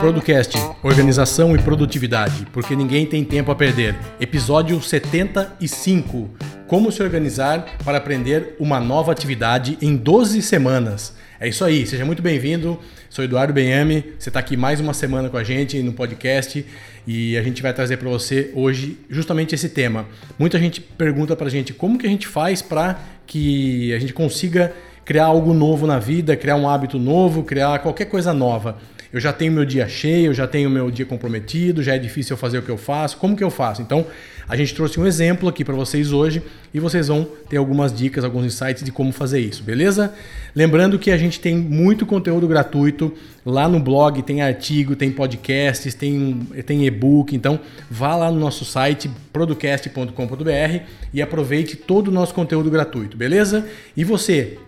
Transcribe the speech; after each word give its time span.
Producast, 0.00 0.56
Organização 0.82 1.54
e 1.54 1.58
Produtividade, 1.58 2.46
porque 2.52 2.74
ninguém 2.74 3.04
tem 3.04 3.24
tempo 3.24 3.50
a 3.50 3.54
perder. 3.54 3.94
Episódio 4.20 4.80
75. 4.80 6.30
Como 6.68 6.92
se 6.92 7.02
organizar 7.02 7.78
para 7.82 7.96
aprender 7.96 8.54
uma 8.60 8.78
nova 8.78 9.10
atividade 9.10 9.78
em 9.80 9.96
12 9.96 10.42
semanas. 10.42 11.14
É 11.40 11.48
isso 11.48 11.64
aí, 11.64 11.86
seja 11.86 12.04
muito 12.04 12.20
bem-vindo. 12.20 12.78
Sou 13.08 13.24
Eduardo 13.24 13.54
Benhame, 13.54 14.04
você 14.18 14.28
está 14.28 14.38
aqui 14.38 14.54
mais 14.54 14.78
uma 14.78 14.92
semana 14.92 15.30
com 15.30 15.38
a 15.38 15.42
gente 15.42 15.82
no 15.82 15.94
podcast 15.94 16.62
e 17.06 17.38
a 17.38 17.42
gente 17.42 17.62
vai 17.62 17.72
trazer 17.72 17.96
para 17.96 18.10
você 18.10 18.50
hoje 18.54 18.98
justamente 19.08 19.54
esse 19.54 19.70
tema. 19.70 20.04
Muita 20.38 20.58
gente 20.58 20.78
pergunta 20.78 21.34
para 21.34 21.46
a 21.46 21.50
gente 21.50 21.72
como 21.72 21.98
que 21.98 22.06
a 22.06 22.10
gente 22.10 22.28
faz 22.28 22.60
para 22.60 23.00
que 23.26 23.90
a 23.94 23.98
gente 23.98 24.12
consiga 24.12 24.74
criar 25.06 25.24
algo 25.24 25.54
novo 25.54 25.86
na 25.86 25.98
vida, 25.98 26.36
criar 26.36 26.56
um 26.56 26.68
hábito 26.68 26.98
novo, 26.98 27.44
criar 27.44 27.78
qualquer 27.78 28.04
coisa 28.04 28.34
nova 28.34 28.76
eu 29.12 29.20
já 29.20 29.32
tenho 29.32 29.52
meu 29.52 29.64
dia 29.64 29.88
cheio, 29.88 30.26
eu 30.26 30.34
já 30.34 30.46
tenho 30.46 30.68
meu 30.68 30.90
dia 30.90 31.06
comprometido, 31.06 31.82
já 31.82 31.94
é 31.94 31.98
difícil 31.98 32.34
eu 32.34 32.38
fazer 32.38 32.58
o 32.58 32.62
que 32.62 32.68
eu 32.68 32.76
faço. 32.76 33.16
Como 33.16 33.36
que 33.36 33.42
eu 33.42 33.50
faço? 33.50 33.80
Então, 33.80 34.06
a 34.48 34.56
gente 34.56 34.74
trouxe 34.74 34.98
um 34.98 35.06
exemplo 35.06 35.48
aqui 35.48 35.62
para 35.62 35.74
vocês 35.74 36.10
hoje 36.10 36.42
e 36.72 36.80
vocês 36.80 37.08
vão 37.08 37.26
ter 37.48 37.58
algumas 37.58 37.92
dicas, 37.92 38.24
alguns 38.24 38.46
insights 38.46 38.82
de 38.82 38.90
como 38.90 39.12
fazer 39.12 39.40
isso, 39.40 39.62
beleza? 39.62 40.12
Lembrando 40.54 40.98
que 40.98 41.10
a 41.10 41.16
gente 41.18 41.38
tem 41.38 41.54
muito 41.54 42.06
conteúdo 42.06 42.48
gratuito 42.48 43.14
lá 43.44 43.68
no 43.68 43.78
blog, 43.78 44.22
tem 44.22 44.40
artigo, 44.40 44.96
tem 44.96 45.10
podcasts, 45.10 45.94
tem, 45.94 46.40
tem 46.64 46.86
e-book, 46.86 47.36
então 47.36 47.60
vá 47.90 48.16
lá 48.16 48.30
no 48.30 48.38
nosso 48.38 48.64
site 48.64 49.10
producast.com.br 49.32 50.82
e 51.12 51.20
aproveite 51.20 51.76
todo 51.76 52.08
o 52.08 52.10
nosso 52.10 52.32
conteúdo 52.32 52.70
gratuito, 52.70 53.16
beleza? 53.16 53.66
E 53.94 54.02
você, 54.02 54.58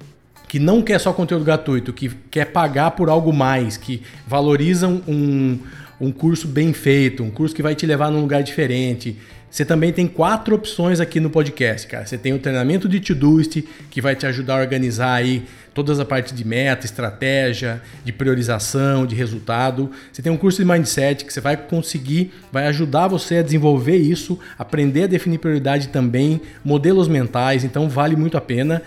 que 0.50 0.58
não 0.58 0.82
quer 0.82 0.98
só 0.98 1.12
conteúdo 1.12 1.44
gratuito, 1.44 1.92
que 1.92 2.10
quer 2.28 2.46
pagar 2.46 2.90
por 2.90 3.08
algo 3.08 3.32
mais, 3.32 3.76
que 3.76 4.02
valoriza 4.26 4.88
um, 4.88 5.60
um 6.00 6.10
curso 6.10 6.48
bem 6.48 6.72
feito, 6.72 7.22
um 7.22 7.30
curso 7.30 7.54
que 7.54 7.62
vai 7.62 7.76
te 7.76 7.86
levar 7.86 8.10
num 8.10 8.20
lugar 8.20 8.42
diferente. 8.42 9.16
Você 9.48 9.64
também 9.64 9.92
tem 9.92 10.08
quatro 10.08 10.56
opções 10.56 10.98
aqui 10.98 11.20
no 11.20 11.30
podcast, 11.30 11.86
cara. 11.86 12.04
Você 12.04 12.18
tem 12.18 12.32
o 12.32 12.40
treinamento 12.40 12.88
de 12.88 12.98
Todoist, 12.98 13.62
que 13.92 14.00
vai 14.00 14.16
te 14.16 14.26
ajudar 14.26 14.58
a 14.58 14.60
organizar 14.60 15.14
aí 15.14 15.44
todas 15.72 16.00
a 16.00 16.04
parte 16.04 16.34
de 16.34 16.44
meta, 16.44 16.84
estratégia, 16.84 17.80
de 18.04 18.12
priorização, 18.12 19.06
de 19.06 19.14
resultado. 19.14 19.88
Você 20.12 20.20
tem 20.20 20.32
um 20.32 20.36
curso 20.36 20.60
de 20.60 20.68
mindset 20.68 21.24
que 21.24 21.32
você 21.32 21.40
vai 21.40 21.56
conseguir, 21.56 22.32
vai 22.50 22.66
ajudar 22.66 23.06
você 23.06 23.36
a 23.36 23.42
desenvolver 23.42 23.98
isso, 23.98 24.36
aprender 24.58 25.04
a 25.04 25.06
definir 25.06 25.38
prioridade 25.38 25.90
também, 25.90 26.40
modelos 26.64 27.06
mentais, 27.06 27.62
então 27.62 27.88
vale 27.88 28.16
muito 28.16 28.36
a 28.36 28.40
pena. 28.40 28.82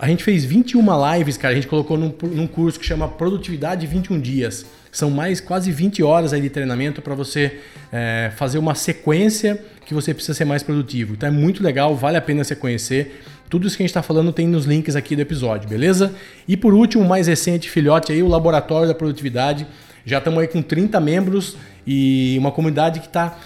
A 0.00 0.08
gente 0.08 0.24
fez 0.24 0.46
21 0.46 0.82
lives, 1.12 1.36
cara. 1.36 1.52
A 1.52 1.54
gente 1.54 1.66
colocou 1.66 1.98
num, 1.98 2.10
num 2.22 2.46
curso 2.46 2.80
que 2.80 2.86
chama 2.86 3.06
Produtividade 3.06 3.86
21 3.86 4.18
Dias. 4.18 4.64
São 4.90 5.10
mais 5.10 5.42
quase 5.42 5.70
20 5.70 6.02
horas 6.02 6.32
aí 6.32 6.40
de 6.40 6.48
treinamento 6.48 7.02
para 7.02 7.14
você 7.14 7.60
é, 7.92 8.32
fazer 8.34 8.56
uma 8.56 8.74
sequência 8.74 9.62
que 9.84 9.92
você 9.92 10.14
precisa 10.14 10.32
ser 10.32 10.46
mais 10.46 10.62
produtivo. 10.62 11.12
Então 11.12 11.28
é 11.28 11.32
muito 11.32 11.62
legal, 11.62 11.94
vale 11.94 12.16
a 12.16 12.22
pena 12.22 12.42
você 12.42 12.56
conhecer. 12.56 13.22
Tudo 13.50 13.66
isso 13.66 13.76
que 13.76 13.82
a 13.82 13.84
gente 13.84 13.90
está 13.90 14.02
falando 14.02 14.32
tem 14.32 14.48
nos 14.48 14.64
links 14.64 14.96
aqui 14.96 15.14
do 15.14 15.20
episódio, 15.20 15.68
beleza? 15.68 16.14
E 16.48 16.56
por 16.56 16.72
último, 16.72 17.04
mais 17.04 17.26
recente, 17.26 17.68
filhote 17.68 18.10
aí, 18.10 18.22
o 18.22 18.28
Laboratório 18.28 18.88
da 18.88 18.94
Produtividade. 18.94 19.66
Já 20.06 20.16
estamos 20.16 20.40
aí 20.40 20.48
com 20.48 20.62
30 20.62 20.98
membros 20.98 21.58
e 21.86 22.36
uma 22.38 22.50
comunidade 22.50 23.00
que 23.00 23.06
está 23.06 23.36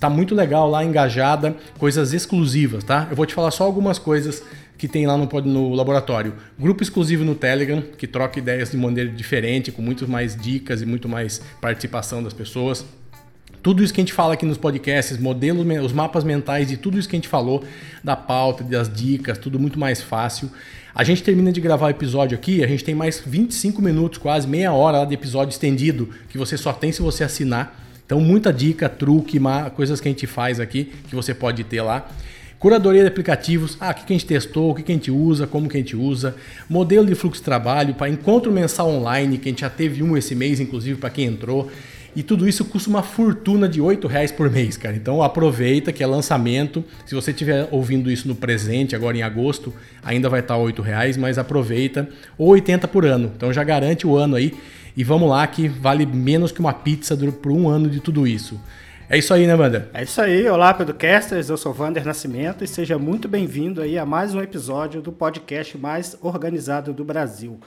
tá 0.00 0.08
muito 0.08 0.34
legal 0.34 0.70
lá, 0.70 0.82
engajada, 0.82 1.54
coisas 1.78 2.14
exclusivas, 2.14 2.82
tá? 2.82 3.06
Eu 3.10 3.16
vou 3.16 3.26
te 3.26 3.34
falar 3.34 3.50
só 3.50 3.64
algumas 3.64 3.98
coisas 3.98 4.42
que 4.78 4.86
tem 4.86 5.06
lá 5.06 5.18
no, 5.18 5.28
no 5.42 5.74
laboratório. 5.74 6.34
Grupo 6.58 6.82
exclusivo 6.82 7.24
no 7.24 7.34
Telegram, 7.34 7.82
que 7.82 8.06
troca 8.06 8.38
ideias 8.38 8.70
de 8.70 8.76
maneira 8.76 9.10
diferente, 9.10 9.72
com 9.72 9.82
muito 9.82 10.08
mais 10.08 10.36
dicas 10.36 10.80
e 10.80 10.86
muito 10.86 11.08
mais 11.08 11.42
participação 11.60 12.22
das 12.22 12.32
pessoas. 12.32 12.86
Tudo 13.60 13.82
isso 13.82 13.92
que 13.92 14.00
a 14.00 14.02
gente 14.02 14.12
fala 14.12 14.34
aqui 14.34 14.46
nos 14.46 14.56
podcasts, 14.56 15.18
modelos, 15.18 15.66
os 15.84 15.92
mapas 15.92 16.22
mentais 16.22 16.68
de 16.68 16.76
tudo 16.76 16.96
isso 16.96 17.08
que 17.08 17.16
a 17.16 17.18
gente 17.18 17.28
falou, 17.28 17.64
da 18.04 18.14
pauta, 18.14 18.62
das 18.62 18.90
dicas, 18.90 19.36
tudo 19.36 19.58
muito 19.58 19.80
mais 19.80 20.00
fácil. 20.00 20.48
A 20.94 21.02
gente 21.02 21.24
termina 21.24 21.50
de 21.50 21.60
gravar 21.60 21.86
o 21.86 21.90
episódio 21.90 22.38
aqui, 22.38 22.62
a 22.62 22.66
gente 22.68 22.84
tem 22.84 22.94
mais 22.94 23.20
25 23.24 23.82
minutos, 23.82 24.18
quase 24.18 24.46
meia 24.46 24.72
hora 24.72 25.04
de 25.04 25.12
episódio 25.12 25.52
estendido, 25.52 26.08
que 26.28 26.38
você 26.38 26.56
só 26.56 26.72
tem 26.72 26.92
se 26.92 27.02
você 27.02 27.24
assinar. 27.24 27.84
Então, 28.06 28.20
muita 28.20 28.52
dica, 28.52 28.88
truque, 28.88 29.38
coisas 29.74 30.00
que 30.00 30.08
a 30.08 30.10
gente 30.10 30.26
faz 30.26 30.60
aqui, 30.60 30.92
que 31.08 31.14
você 31.14 31.34
pode 31.34 31.62
ter 31.64 31.82
lá. 31.82 32.08
Curadoria 32.58 33.02
de 33.02 33.08
aplicativos, 33.08 33.76
ah, 33.80 33.90
o 33.90 33.94
que 33.94 34.12
a 34.12 34.16
gente 34.16 34.26
testou, 34.26 34.70
o 34.70 34.74
que 34.74 34.90
a 34.90 34.94
gente 34.94 35.12
usa, 35.12 35.46
como 35.46 35.68
que 35.68 35.76
a 35.76 35.80
gente 35.80 35.94
usa. 35.94 36.34
Modelo 36.68 37.06
de 37.06 37.14
fluxo 37.14 37.40
de 37.40 37.44
trabalho 37.44 37.94
para 37.94 38.08
encontro 38.08 38.50
mensal 38.50 38.88
online, 38.88 39.38
que 39.38 39.48
a 39.48 39.52
gente 39.52 39.60
já 39.60 39.70
teve 39.70 40.02
um 40.02 40.16
esse 40.16 40.34
mês, 40.34 40.58
inclusive, 40.58 40.98
para 40.98 41.08
quem 41.08 41.26
entrou. 41.26 41.70
E 42.16 42.22
tudo 42.22 42.48
isso 42.48 42.64
custa 42.64 42.90
uma 42.90 43.02
fortuna 43.02 43.68
de 43.68 43.80
R$ 43.80 43.96
reais 44.08 44.32
por 44.32 44.50
mês, 44.50 44.76
cara. 44.76 44.96
Então 44.96 45.22
aproveita 45.22 45.92
que 45.92 46.02
é 46.02 46.06
lançamento. 46.06 46.84
Se 47.06 47.14
você 47.14 47.30
estiver 47.30 47.68
ouvindo 47.70 48.10
isso 48.10 48.26
no 48.26 48.34
presente, 48.34 48.96
agora 48.96 49.16
em 49.16 49.22
agosto, 49.22 49.72
ainda 50.02 50.28
vai 50.28 50.40
estar 50.40 50.56
R$ 50.56 50.74
reais, 50.82 51.16
mas 51.16 51.38
aproveita. 51.38 52.08
Ou 52.36 52.48
80 52.48 52.88
por 52.88 53.06
ano. 53.06 53.30
Então 53.36 53.52
já 53.52 53.62
garante 53.62 54.04
o 54.04 54.16
ano 54.16 54.34
aí. 54.34 54.52
E 54.96 55.04
vamos 55.04 55.30
lá 55.30 55.46
que 55.46 55.68
vale 55.68 56.04
menos 56.04 56.50
que 56.50 56.58
uma 56.58 56.72
pizza 56.72 57.16
por 57.40 57.52
um 57.52 57.68
ano 57.68 57.88
de 57.88 58.00
tudo 58.00 58.26
isso. 58.26 58.60
É 59.10 59.16
isso 59.16 59.32
aí, 59.32 59.46
né, 59.46 59.54
Wander? 59.54 59.88
É 59.94 60.02
isso 60.02 60.20
aí. 60.20 60.46
Olá, 60.50 60.74
podcasters. 60.74 61.48
Eu 61.48 61.56
sou 61.56 61.74
Wander 61.74 62.04
Nascimento 62.04 62.62
e 62.62 62.68
seja 62.68 62.98
muito 62.98 63.26
bem-vindo 63.26 63.80
aí 63.80 63.96
a 63.96 64.04
mais 64.04 64.34
um 64.34 64.42
episódio 64.42 65.00
do 65.00 65.10
podcast 65.10 65.78
mais 65.78 66.14
organizado 66.20 66.92
do 66.92 67.06
Brasil. 67.06 67.58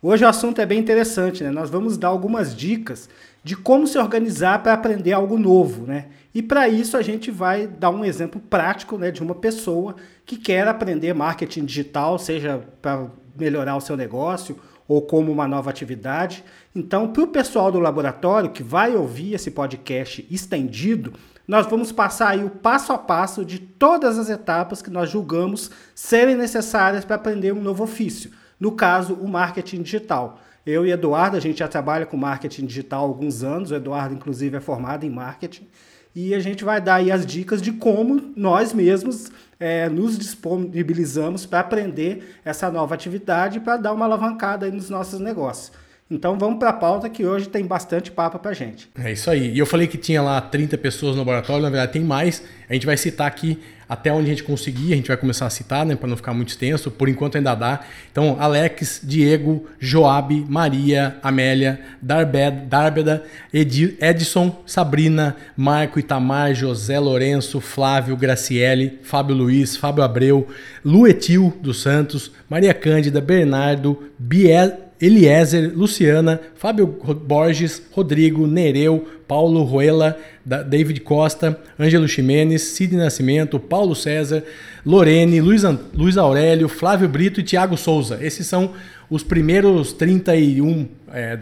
Hoje 0.00 0.24
o 0.24 0.28
assunto 0.28 0.58
é 0.58 0.64
bem 0.64 0.78
interessante, 0.78 1.44
né? 1.44 1.50
Nós 1.50 1.68
vamos 1.68 1.98
dar 1.98 2.08
algumas 2.08 2.56
dicas 2.56 3.10
de 3.44 3.54
como 3.54 3.86
se 3.86 3.98
organizar 3.98 4.62
para 4.62 4.72
aprender 4.72 5.12
algo 5.12 5.38
novo, 5.38 5.86
né? 5.86 6.06
E 6.34 6.42
para 6.42 6.66
isso 6.66 6.96
a 6.96 7.02
gente 7.02 7.30
vai 7.30 7.66
dar 7.66 7.90
um 7.90 8.02
exemplo 8.02 8.40
prático, 8.40 8.96
né, 8.96 9.10
de 9.10 9.22
uma 9.22 9.34
pessoa 9.34 9.96
que 10.24 10.38
quer 10.38 10.66
aprender 10.66 11.12
marketing 11.12 11.66
digital, 11.66 12.18
seja 12.18 12.62
para 12.80 13.06
melhorar 13.38 13.76
o 13.76 13.82
seu 13.82 13.98
negócio 13.98 14.58
ou 14.88 15.02
como 15.02 15.30
uma 15.30 15.46
nova 15.46 15.68
atividade. 15.68 16.42
Então, 16.76 17.08
para 17.08 17.22
o 17.22 17.28
pessoal 17.28 17.72
do 17.72 17.80
laboratório 17.80 18.50
que 18.50 18.62
vai 18.62 18.94
ouvir 18.94 19.32
esse 19.32 19.50
podcast 19.50 20.26
estendido, 20.30 21.14
nós 21.48 21.66
vamos 21.66 21.90
passar 21.90 22.28
aí 22.28 22.44
o 22.44 22.50
passo 22.50 22.92
a 22.92 22.98
passo 22.98 23.46
de 23.46 23.58
todas 23.58 24.18
as 24.18 24.28
etapas 24.28 24.82
que 24.82 24.90
nós 24.90 25.08
julgamos 25.08 25.70
serem 25.94 26.36
necessárias 26.36 27.02
para 27.02 27.16
aprender 27.16 27.52
um 27.52 27.62
novo 27.62 27.84
ofício. 27.84 28.30
No 28.60 28.72
caso, 28.72 29.14
o 29.14 29.26
marketing 29.26 29.80
digital. 29.80 30.38
Eu 30.66 30.84
e 30.84 30.90
Eduardo, 30.90 31.38
a 31.38 31.40
gente 31.40 31.60
já 31.60 31.68
trabalha 31.68 32.04
com 32.04 32.14
marketing 32.18 32.66
digital 32.66 33.04
há 33.04 33.08
alguns 33.08 33.42
anos. 33.42 33.70
O 33.70 33.74
Eduardo, 33.74 34.14
inclusive, 34.14 34.58
é 34.58 34.60
formado 34.60 35.06
em 35.06 35.10
marketing. 35.10 35.66
E 36.14 36.34
a 36.34 36.40
gente 36.40 36.62
vai 36.62 36.78
dar 36.78 36.96
aí 36.96 37.10
as 37.10 37.24
dicas 37.24 37.62
de 37.62 37.72
como 37.72 38.34
nós 38.36 38.74
mesmos 38.74 39.32
é, 39.58 39.88
nos 39.88 40.18
disponibilizamos 40.18 41.46
para 41.46 41.60
aprender 41.60 42.38
essa 42.44 42.70
nova 42.70 42.94
atividade 42.94 43.60
para 43.60 43.78
dar 43.78 43.94
uma 43.94 44.04
alavancada 44.04 44.70
nos 44.70 44.90
nossos 44.90 45.20
negócios. 45.20 45.85
Então 46.08 46.38
vamos 46.38 46.60
para 46.60 46.70
a 46.70 46.72
pauta 46.72 47.08
que 47.08 47.26
hoje 47.26 47.48
tem 47.48 47.66
bastante 47.66 48.12
papo 48.12 48.38
para 48.38 48.52
gente. 48.52 48.88
É 48.96 49.10
isso 49.10 49.28
aí. 49.28 49.52
E 49.52 49.58
eu 49.58 49.66
falei 49.66 49.88
que 49.88 49.98
tinha 49.98 50.22
lá 50.22 50.40
30 50.40 50.78
pessoas 50.78 51.14
no 51.14 51.18
laboratório, 51.18 51.62
na 51.62 51.68
verdade 51.68 51.92
tem 51.92 52.02
mais. 52.02 52.44
A 52.70 52.74
gente 52.74 52.86
vai 52.86 52.96
citar 52.96 53.26
aqui 53.26 53.58
até 53.88 54.12
onde 54.12 54.26
a 54.26 54.28
gente 54.30 54.44
conseguir, 54.44 54.92
a 54.92 54.96
gente 54.96 55.08
vai 55.08 55.16
começar 55.16 55.46
a 55.46 55.50
citar, 55.50 55.84
né, 55.84 55.96
para 55.96 56.08
não 56.08 56.16
ficar 56.16 56.32
muito 56.32 56.50
extenso. 56.50 56.92
Por 56.92 57.08
enquanto 57.08 57.36
ainda 57.36 57.56
dá. 57.56 57.80
Então, 58.10 58.36
Alex, 58.38 59.00
Diego, 59.02 59.66
Joab, 59.80 60.32
Maria, 60.48 61.18
Amélia, 61.24 61.80
Darbed, 62.00 62.66
Darbeda, 62.66 63.24
Edson, 63.52 64.62
Sabrina, 64.64 65.36
Marco, 65.56 65.98
Itamar, 65.98 66.54
José 66.54 67.00
Lourenço, 67.00 67.60
Flávio, 67.60 68.16
Graciele, 68.16 69.00
Fábio 69.02 69.34
Luiz, 69.34 69.76
Fábio 69.76 70.04
Abreu, 70.04 70.46
Luetil 70.84 71.52
dos 71.60 71.82
Santos, 71.82 72.30
Maria 72.48 72.74
Cândida, 72.74 73.20
Bernardo, 73.20 74.10
Biel 74.16 74.85
Eliezer, 75.00 75.72
Luciana, 75.74 76.40
Fábio 76.54 76.86
Borges, 76.86 77.82
Rodrigo, 77.92 78.46
Nereu, 78.46 79.06
Paulo 79.28 79.62
Ruela, 79.62 80.18
David 80.44 81.00
Costa, 81.00 81.58
Ângelo 81.78 82.08
Ximenes, 82.08 82.62
Cid 82.62 82.96
Nascimento, 82.96 83.58
Paulo 83.58 83.94
César, 83.94 84.42
Lorene, 84.84 85.40
Luiz, 85.40 85.62
Luiz 85.92 86.16
Aurélio, 86.16 86.68
Flávio 86.68 87.08
Brito 87.08 87.40
e 87.40 87.42
Tiago 87.42 87.76
Souza. 87.76 88.18
Esses 88.22 88.46
são 88.46 88.72
os 89.10 89.22
primeiros 89.22 89.92
31 89.92 90.88
é, 91.12 91.38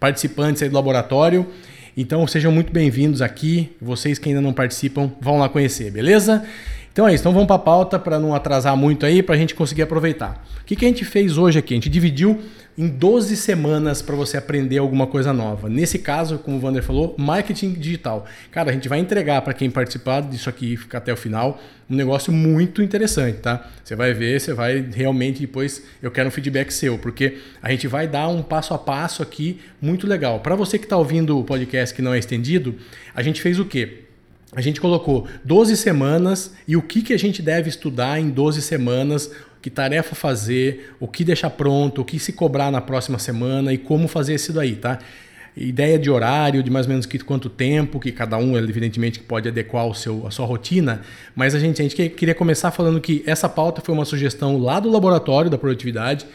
participantes 0.00 0.68
do 0.68 0.74
laboratório. 0.74 1.46
Então 1.96 2.26
sejam 2.26 2.50
muito 2.50 2.72
bem-vindos 2.72 3.20
aqui. 3.20 3.70
Vocês 3.80 4.18
que 4.18 4.28
ainda 4.28 4.40
não 4.40 4.52
participam, 4.52 5.12
vão 5.20 5.38
lá 5.38 5.48
conhecer, 5.48 5.90
beleza? 5.90 6.44
Então 6.92 7.08
é 7.08 7.12
isso, 7.12 7.22
então 7.22 7.32
vamos 7.32 7.48
para 7.48 7.56
a 7.56 7.58
pauta 7.58 7.98
para 7.98 8.20
não 8.20 8.32
atrasar 8.32 8.76
muito 8.76 9.04
aí, 9.04 9.20
para 9.20 9.34
a 9.34 9.38
gente 9.38 9.52
conseguir 9.52 9.82
aproveitar. 9.82 10.46
O 10.60 10.64
que, 10.64 10.76
que 10.76 10.84
a 10.84 10.88
gente 10.88 11.04
fez 11.04 11.36
hoje 11.36 11.58
aqui? 11.58 11.74
A 11.74 11.76
gente 11.76 11.88
dividiu 11.88 12.40
em 12.76 12.88
12 12.88 13.36
semanas 13.36 14.02
para 14.02 14.16
você 14.16 14.36
aprender 14.36 14.78
alguma 14.78 15.06
coisa 15.06 15.32
nova. 15.32 15.68
Nesse 15.68 15.98
caso, 15.98 16.38
como 16.38 16.56
o 16.56 16.60
Vander 16.60 16.82
falou, 16.82 17.14
marketing 17.18 17.72
digital. 17.74 18.26
Cara, 18.50 18.70
a 18.70 18.72
gente 18.72 18.88
vai 18.88 18.98
entregar 18.98 19.42
para 19.42 19.54
quem 19.54 19.70
participar 19.70 20.22
disso 20.22 20.48
aqui 20.48 20.76
ficar 20.76 20.98
até 20.98 21.12
o 21.12 21.16
final 21.16 21.60
um 21.88 21.94
negócio 21.94 22.32
muito 22.32 22.82
interessante, 22.82 23.38
tá? 23.38 23.70
Você 23.84 23.94
vai 23.94 24.14
ver, 24.14 24.40
você 24.40 24.54
vai 24.54 24.80
realmente 24.80 25.40
depois 25.40 25.82
eu 26.02 26.10
quero 26.10 26.28
um 26.28 26.30
feedback 26.32 26.72
seu, 26.72 26.98
porque 26.98 27.38
a 27.62 27.70
gente 27.70 27.86
vai 27.86 28.08
dar 28.08 28.28
um 28.28 28.42
passo 28.42 28.72
a 28.72 28.78
passo 28.78 29.22
aqui 29.22 29.60
muito 29.80 30.06
legal. 30.06 30.40
Para 30.40 30.54
você 30.54 30.78
que 30.78 30.84
está 30.84 30.96
ouvindo 30.96 31.38
o 31.38 31.44
podcast 31.44 31.94
que 31.94 32.02
não 32.02 32.14
é 32.14 32.18
estendido, 32.18 32.74
a 33.14 33.22
gente 33.22 33.42
fez 33.42 33.58
o 33.58 33.64
quê? 33.64 34.04
A 34.54 34.60
gente 34.60 34.80
colocou 34.80 35.26
12 35.44 35.76
semanas 35.76 36.54
e 36.66 36.76
o 36.76 36.82
que, 36.82 37.02
que 37.02 37.12
a 37.12 37.18
gente 37.18 37.42
deve 37.42 37.68
estudar 37.68 38.20
em 38.20 38.30
12 38.30 38.62
semanas 38.62 39.30
que 39.64 39.70
tarefa 39.70 40.14
fazer, 40.14 40.94
o 41.00 41.08
que 41.08 41.24
deixar 41.24 41.48
pronto, 41.48 42.02
o 42.02 42.04
que 42.04 42.18
se 42.18 42.34
cobrar 42.34 42.70
na 42.70 42.82
próxima 42.82 43.18
semana 43.18 43.72
e 43.72 43.78
como 43.78 44.06
fazer 44.06 44.34
isso 44.34 44.52
daí, 44.52 44.76
tá? 44.76 44.98
Ideia 45.56 45.98
de 45.98 46.10
horário, 46.10 46.62
de 46.62 46.70
mais 46.70 46.84
ou 46.84 46.90
menos 46.90 47.06
que, 47.06 47.18
quanto 47.18 47.48
tempo, 47.48 47.98
que 47.98 48.12
cada 48.12 48.36
um, 48.36 48.58
evidentemente, 48.58 49.20
pode 49.20 49.48
adequar 49.48 49.86
o 49.86 49.94
seu, 49.94 50.26
a 50.26 50.30
sua 50.30 50.44
rotina, 50.44 51.00
mas 51.34 51.54
a 51.54 51.58
gente, 51.58 51.80
a 51.80 51.82
gente 51.82 52.10
queria 52.10 52.34
começar 52.34 52.72
falando 52.72 53.00
que 53.00 53.24
essa 53.26 53.48
pauta 53.48 53.80
foi 53.80 53.94
uma 53.94 54.04
sugestão 54.04 54.58
lá 54.58 54.78
do 54.78 54.90
laboratório 54.90 55.50
da 55.50 55.56
produtividade, 55.56 56.26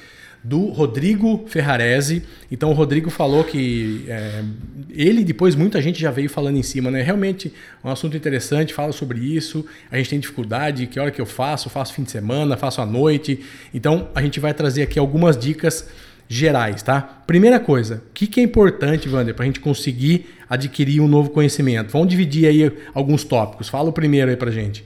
do 0.44 0.68
Rodrigo 0.70 1.46
Ferrarese. 1.48 2.24
Então 2.52 2.70
o 2.70 2.74
Rodrigo 2.74 3.10
falou 3.10 3.44
que 3.44 4.06
é, 4.08 4.44
ele 4.90 5.24
depois 5.24 5.56
muita 5.56 5.82
gente 5.82 6.00
já 6.00 6.12
veio 6.12 6.30
falando 6.30 6.58
em 6.58 6.64
cima, 6.64 6.90
né? 6.90 7.02
Realmente 7.02 7.54
é 7.84 7.88
um 7.88 7.92
assunto 7.92 8.16
interessante, 8.16 8.74
fala 8.74 8.92
sobre 8.92 9.20
isso. 9.20 9.66
A 9.92 9.98
gente 9.98 10.10
tem 10.10 10.20
dificuldade, 10.20 10.88
que 10.88 11.00
hora 11.00 11.12
que 11.12 11.20
eu 11.20 11.26
faço? 11.26 11.70
Faço 11.70 11.94
fim 11.94 12.04
de 12.04 12.12
semana, 12.12 12.56
faço 12.56 12.82
à 12.82 12.86
noite. 12.86 13.44
Então 13.74 14.10
a 14.16 14.22
gente 14.22 14.40
vai 14.40 14.54
trazer 14.54 14.84
aqui 14.84 14.98
algumas 14.98 15.38
dicas 15.38 15.88
gerais, 16.28 16.84
tá? 16.84 17.02
Primeira 17.02 17.60
coisa, 17.60 18.04
o 18.10 18.14
que, 18.14 18.28
que 18.28 18.40
é 18.40 18.44
importante, 18.44 19.10
Wander, 19.10 19.34
para 19.34 19.44
a 19.44 19.48
gente 19.48 19.60
conseguir 19.60 20.28
adquirir 20.48 21.02
um 21.02 21.08
novo 21.08 21.32
conhecimento? 21.32 21.92
Vamos 21.92 22.08
dividir 22.08 22.48
aí 22.48 22.72
alguns 22.94 23.24
tópicos. 23.24 23.68
Fala 23.68 23.90
o 23.90 23.94
primeiro 23.94 24.30
aí 24.30 24.38
para 24.38 24.52
gente. 24.52 24.86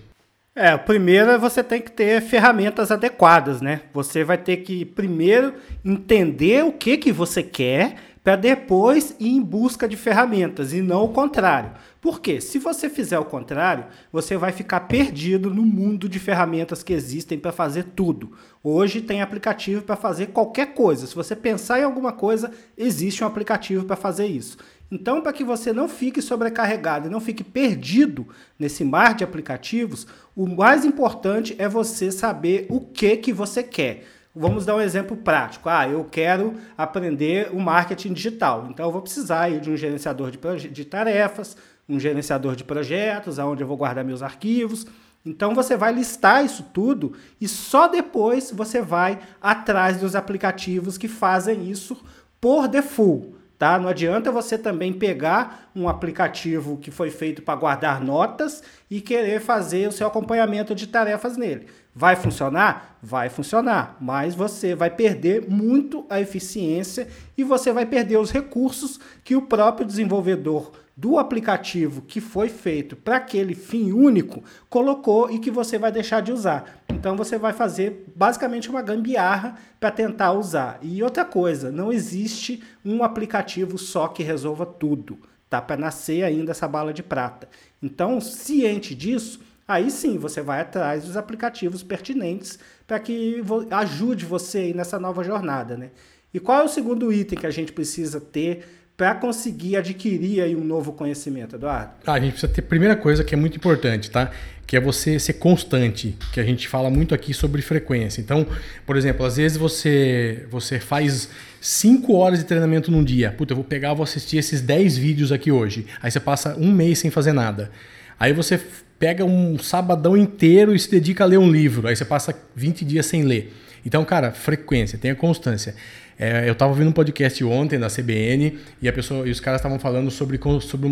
É, 0.55 0.75
o 0.75 0.79
primeiro 0.79 1.31
é 1.31 1.37
você 1.37 1.63
tem 1.63 1.81
que 1.81 1.91
ter 1.91 2.21
ferramentas 2.21 2.91
adequadas, 2.91 3.59
né? 3.59 3.81
Você 3.91 4.23
vai 4.23 4.37
ter 4.37 4.57
que 4.57 4.85
primeiro 4.85 5.55
entender 5.83 6.63
o 6.63 6.71
que, 6.71 6.95
que 6.95 7.11
você 7.11 7.41
quer 7.41 7.95
para 8.23 8.35
depois 8.35 9.15
ir 9.19 9.29
em 9.29 9.41
busca 9.41 9.87
de 9.87 9.97
ferramentas 9.97 10.71
e 10.71 10.81
não 10.81 11.05
o 11.05 11.09
contrário. 11.09 11.71
Por 11.99 12.21
quê? 12.21 12.39
Se 12.39 12.59
você 12.59 12.87
fizer 12.87 13.17
o 13.17 13.25
contrário, 13.25 13.85
você 14.11 14.37
vai 14.37 14.51
ficar 14.51 14.81
perdido 14.81 15.49
no 15.49 15.63
mundo 15.63 16.07
de 16.07 16.19
ferramentas 16.19 16.83
que 16.83 16.93
existem 16.93 17.39
para 17.39 17.51
fazer 17.51 17.85
tudo. 17.95 18.31
Hoje 18.63 19.01
tem 19.01 19.23
aplicativo 19.23 19.81
para 19.81 19.95
fazer 19.95 20.27
qualquer 20.27 20.73
coisa. 20.75 21.07
Se 21.07 21.15
você 21.15 21.35
pensar 21.35 21.79
em 21.79 21.83
alguma 21.83 22.13
coisa, 22.13 22.51
existe 22.77 23.23
um 23.23 23.27
aplicativo 23.27 23.85
para 23.85 23.95
fazer 23.95 24.27
isso. 24.27 24.57
Então, 24.93 25.21
para 25.21 25.33
que 25.33 25.43
você 25.43 25.73
não 25.73 25.89
fique 25.89 26.21
sobrecarregado 26.21 27.07
e 27.07 27.09
não 27.09 27.19
fique 27.19 27.43
perdido 27.43 28.27
nesse 28.59 28.83
mar 28.83 29.15
de 29.15 29.23
aplicativos, 29.23 30.05
o 30.35 30.47
mais 30.47 30.85
importante 30.85 31.55
é 31.57 31.67
você 31.67 32.11
saber 32.11 32.67
o 32.69 32.79
que 32.79 33.17
que 33.17 33.33
você 33.33 33.63
quer. 33.63 34.05
Vamos 34.35 34.67
dar 34.67 34.75
um 34.75 34.81
exemplo 34.81 35.17
prático. 35.17 35.67
Ah, 35.67 35.89
eu 35.89 36.05
quero 36.05 36.53
aprender 36.77 37.49
o 37.51 37.59
marketing 37.59 38.13
digital. 38.13 38.67
Então, 38.69 38.85
eu 38.85 38.91
vou 38.91 39.01
precisar 39.01 39.49
de 39.59 39.71
um 39.71 39.75
gerenciador 39.75 40.29
de, 40.29 40.69
de 40.69 40.85
tarefas, 40.85 41.57
um 41.89 41.99
gerenciador 41.99 42.55
de 42.55 42.63
projetos, 42.63 43.39
aonde 43.39 43.63
eu 43.63 43.67
vou 43.67 43.77
guardar 43.77 44.05
meus 44.05 44.21
arquivos. 44.21 44.85
Então 45.25 45.55
você 45.55 45.75
vai 45.75 45.91
listar 45.91 46.43
isso 46.43 46.63
tudo 46.73 47.13
e 47.39 47.47
só 47.47 47.87
depois 47.87 48.51
você 48.51 48.81
vai 48.81 49.19
atrás 49.41 49.97
dos 49.97 50.15
aplicativos 50.15 50.97
que 50.97 51.07
fazem 51.07 51.71
isso 51.71 51.97
por 52.41 52.67
default. 52.67 53.42
Tá? 53.63 53.79
Não 53.79 53.87
adianta 53.87 54.29
você 54.29 54.57
também 54.57 54.91
pegar 54.91 55.71
um 55.73 55.87
aplicativo 55.87 56.75
que 56.75 56.91
foi 56.91 57.09
feito 57.09 57.41
para 57.41 57.55
guardar 57.57 58.01
notas 58.01 58.61
e 58.91 58.99
querer 58.99 59.39
fazer 59.39 59.87
o 59.87 59.91
seu 59.93 60.05
acompanhamento 60.05 60.75
de 60.75 60.85
tarefas 60.85 61.37
nele. 61.37 61.67
Vai 61.95 62.17
funcionar? 62.17 62.97
Vai 63.01 63.29
funcionar, 63.29 63.95
mas 64.01 64.35
você 64.35 64.75
vai 64.75 64.89
perder 64.89 65.49
muito 65.49 66.05
a 66.09 66.19
eficiência 66.19 67.07
e 67.37 67.43
você 67.45 67.71
vai 67.71 67.85
perder 67.85 68.17
os 68.17 68.31
recursos 68.31 68.99
que 69.23 69.33
o 69.33 69.43
próprio 69.43 69.87
desenvolvedor 69.87 70.73
do 70.95 71.17
aplicativo 71.17 72.03
que 72.03 72.21
foi 72.21 72.49
feito 72.49 72.95
para 72.95 73.17
aquele 73.17 73.55
fim 73.55 73.91
único 73.91 74.43
colocou 74.69 75.29
e 75.29 75.39
que 75.39 75.49
você 75.49 75.77
vai 75.77 75.91
deixar 75.91 76.21
de 76.21 76.31
usar. 76.31 76.83
Então 76.87 77.17
você 77.17 77.37
vai 77.37 77.51
fazer 77.51 78.05
basicamente 78.15 78.69
uma 78.69 78.81
gambiarra 78.81 79.57
para 79.79 79.91
tentar 79.91 80.33
usar. 80.33 80.77
E 80.81 81.01
outra 81.01 81.25
coisa, 81.25 81.71
não 81.71 81.91
existe 81.91 82.63
um 82.85 83.03
aplicativo 83.03 83.77
só 83.77 84.07
que 84.07 84.23
resolva 84.23 84.65
tudo. 84.65 85.17
Tá 85.49 85.61
para 85.61 85.77
nascer 85.77 86.23
ainda 86.23 86.51
essa 86.51 86.67
bala 86.67 86.93
de 86.93 87.03
prata. 87.03 87.47
Então, 87.81 88.19
ciente 88.21 88.95
disso, 88.95 89.39
aí 89.67 89.91
sim 89.91 90.17
você 90.17 90.41
vai 90.41 90.61
atrás 90.61 91.03
dos 91.05 91.17
aplicativos 91.17 91.83
pertinentes 91.83 92.57
para 92.87 92.99
que 92.99 93.43
ajude 93.69 94.25
você 94.25 94.73
nessa 94.73 94.99
nova 94.99 95.23
jornada, 95.23 95.77
né? 95.77 95.91
E 96.33 96.39
qual 96.39 96.61
é 96.61 96.63
o 96.63 96.69
segundo 96.69 97.13
item 97.13 97.37
que 97.37 97.45
a 97.45 97.51
gente 97.51 97.71
precisa 97.71 98.19
ter 98.19 98.82
para 98.95 99.15
conseguir 99.15 99.75
adquirir 99.75 100.55
um 100.55 100.63
novo 100.63 100.93
conhecimento, 100.93 101.55
Eduardo? 101.55 101.93
Ah, 102.05 102.13
a 102.13 102.19
gente 102.19 102.33
precisa 102.33 102.51
ter 102.51 102.61
primeira 102.61 102.95
coisa 102.95 103.23
que 103.23 103.33
é 103.33 103.37
muito 103.37 103.57
importante, 103.57 104.09
tá? 104.11 104.31
Que 104.67 104.77
é 104.77 104.79
você 104.79 105.19
ser 105.19 105.33
constante, 105.33 106.15
que 106.31 106.39
a 106.39 106.43
gente 106.43 106.67
fala 106.67 106.89
muito 106.89 107.13
aqui 107.13 107.33
sobre 107.33 107.61
frequência. 107.61 108.21
Então, 108.21 108.45
por 108.85 108.95
exemplo, 108.95 109.25
às 109.25 109.37
vezes 109.37 109.57
você 109.57 110.45
você 110.49 110.79
faz 110.79 111.29
5 111.59 112.13
horas 112.13 112.39
de 112.39 112.45
treinamento 112.45 112.91
num 112.91 113.03
dia. 113.03 113.31
Puta, 113.31 113.53
eu 113.53 113.55
vou 113.55 113.65
pegar, 113.65 113.93
vou 113.93 114.03
assistir 114.03 114.37
esses 114.37 114.61
10 114.61 114.97
vídeos 114.97 115.31
aqui 115.31 115.51
hoje. 115.51 115.87
Aí 116.01 116.11
você 116.11 116.19
passa 116.19 116.55
um 116.57 116.71
mês 116.71 116.99
sem 116.99 117.09
fazer 117.09 117.33
nada. 117.33 117.71
Aí 118.19 118.31
você 118.31 118.59
pega 118.99 119.25
um 119.25 119.57
sabadão 119.57 120.15
inteiro 120.15 120.73
e 120.73 120.79
se 120.79 120.89
dedica 120.89 121.23
a 121.23 121.27
ler 121.27 121.39
um 121.39 121.51
livro. 121.51 121.87
Aí 121.87 121.95
você 121.95 122.05
passa 122.05 122.33
20 122.55 122.85
dias 122.85 123.05
sem 123.07 123.23
ler. 123.23 123.53
Então, 123.85 124.05
cara, 124.05 124.31
frequência, 124.31 124.97
tenha 124.97 125.15
constância. 125.15 125.75
É, 126.17 126.47
eu 126.47 126.53
estava 126.53 126.71
ouvindo 126.71 126.89
um 126.89 126.93
podcast 126.93 127.43
ontem 127.43 127.79
da 127.79 127.87
CBN 127.87 128.57
e, 128.81 128.87
a 128.87 128.93
pessoa, 128.93 129.27
e 129.27 129.31
os 129.31 129.39
caras 129.39 129.59
estavam 129.59 129.79
falando 129.79 130.11
sobre, 130.11 130.39
sobre 130.61 130.89